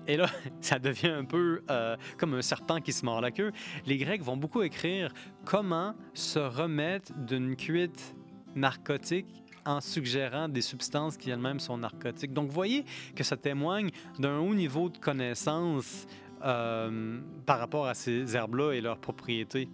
et 0.07 0.17
là, 0.17 0.27
ça 0.61 0.79
devient 0.79 1.09
un 1.09 1.25
peu 1.25 1.63
euh, 1.71 1.97
comme 2.19 2.35
un 2.35 2.43
serpent 2.43 2.81
qui 2.81 2.93
se 2.93 3.05
mord 3.05 3.21
la 3.21 3.31
queue. 3.31 3.53
Les 3.87 3.97
Grecs 3.99 4.23
vont 4.23 4.37
beaucoup 4.37 4.63
écrire 4.63 5.13
comment 5.45 5.95
se 6.15 6.39
remettre 6.39 7.13
d'une 7.15 7.57
cuite 7.57 8.15
narcotique 8.57 9.45
en 9.65 9.81
suggérant 9.81 10.49
des 10.49 10.61
substances 10.61 11.17
qui 11.17 11.31
elles-mêmes 11.31 11.61
sont 11.61 11.77
narcotiques. 11.79 12.33
Donc, 12.33 12.49
vous 12.49 12.55
voyez 12.55 12.85
que 13.15 13.25
ça 13.25 13.37
témoigne 13.37 13.91
d'un 14.19 14.39
haut 14.39 14.55
niveau 14.55 14.89
de 14.89 14.99
connaissance 14.99 16.07
euh, 16.45 17.21
par 17.45 17.59
rapport 17.59 17.87
à 17.87 17.95
ces 17.95 18.37
herbes-là 18.37 18.73
et 18.73 18.81
leurs 18.81 18.99
propriétés. 18.99 19.69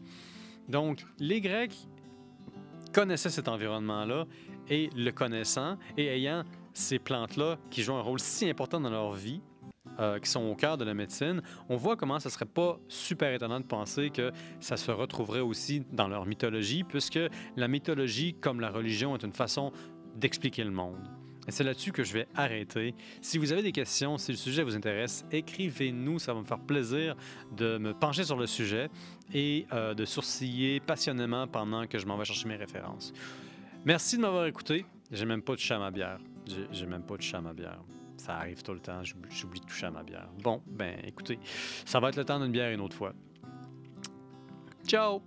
Donc, 0.69 1.05
les 1.19 1.41
Grecs 1.41 1.77
connaissaient 2.93 3.31
cet 3.31 3.49
environnement-là 3.49 4.27
et 4.69 4.89
le 4.97 5.11
connaissant 5.11 5.77
et 5.97 6.07
ayant 6.07 6.45
ces 6.73 6.99
plantes-là 6.99 7.59
qui 7.71 7.83
jouent 7.83 7.95
un 7.95 8.03
rôle 8.03 8.21
si 8.21 8.49
important 8.49 8.81
dans 8.81 8.91
leur 8.91 9.13
vie, 9.13 9.41
euh, 9.99 10.19
qui 10.19 10.31
sont 10.31 10.43
au 10.43 10.55
cœur 10.55 10.79
de 10.79 10.85
la 10.85 10.95
médecine, 10.95 11.43
on 11.69 11.77
voit 11.77 11.97
comment 11.97 12.19
ça 12.19 12.31
serait 12.31 12.45
pas 12.45 12.79
super 12.89 13.33
étonnant 13.33 13.61
de 13.61 13.67
penser 13.67 14.11
que 14.11 14.33
ça 14.61 14.77
se 14.77 14.91
retrouverait 14.91 15.41
aussi 15.41 15.85
dans 15.93 16.09
leur 16.09 16.27
mythologie, 16.27 16.85
puisque 16.85 17.21
la 17.57 17.69
mythologie, 17.69 18.35
comme 18.35 18.61
la 18.61 18.71
religion, 18.71 19.15
est 19.15 19.23
une 19.23 19.33
façon 19.33 19.73
d'expliquer 20.17 20.65
le 20.65 20.71
monde. 20.71 21.09
Et 21.49 21.51
c'est 21.51 21.65
là-dessus 21.65 21.91
que 21.91 22.05
je 22.05 22.13
vais 22.13 22.29
arrêter. 22.35 22.95
Si 23.21 23.37
vous 23.37 23.53
avez 23.53 23.63
des 23.63 23.73
questions, 23.73 24.17
si 24.17 24.31
le 24.31 24.39
sujet 24.39 24.63
vous 24.63 24.77
intéresse, 24.77 25.25
écrivez-nous, 25.33 26.21
ça 26.21 26.33
va 26.33 26.41
me 26.41 26.45
faire 26.45 26.61
plaisir 26.61 27.17
de 27.57 27.79
me 27.79 27.93
pencher 27.95 28.23
sur 28.23 28.37
le 28.37 28.47
sujet 28.47 28.89
et 29.35 29.67
euh, 29.73 29.95
de 29.95 30.05
sourciller 30.05 30.79
passionnément 30.79 31.49
pendant 31.49 31.87
que 31.87 31.99
je 31.99 32.07
m'en 32.07 32.17
vais 32.17 32.25
chercher 32.25 32.47
mes 32.47 32.57
références. 32.57 33.13
Merci 33.85 34.17
de 34.17 34.23
m'avoir 34.23 34.47
écouté. 34.47 34.87
J'ai 35.11 35.27
même 35.27 35.43
pas 35.43 35.57
de 35.57 35.73
à 35.73 35.79
ma 35.79 35.91
bière. 35.91 36.19
J'ai 36.71 36.87
même 36.87 37.03
pas 37.03 37.17
de 37.17 37.37
à 37.37 37.41
ma 37.41 37.53
bière. 37.53 37.81
Ça 38.23 38.37
arrive 38.37 38.63
tout 38.63 38.73
le 38.73 38.79
temps, 38.79 39.03
j'oublie 39.03 39.59
de 39.59 39.67
toucher 39.67 39.87
à 39.87 39.91
ma 39.91 40.05
bière. 40.05 40.29
Bon, 40.45 40.63
ben 40.65 40.97
écoutez, 41.03 41.41
ça 41.85 41.99
va 41.99 42.11
être 42.11 42.15
le 42.15 42.25
temps 42.25 42.39
d'une 42.39 42.53
bière 42.53 42.71
une 42.71 42.81
autre 42.81 42.95
fois. 42.95 43.15
Ciao! 44.87 45.21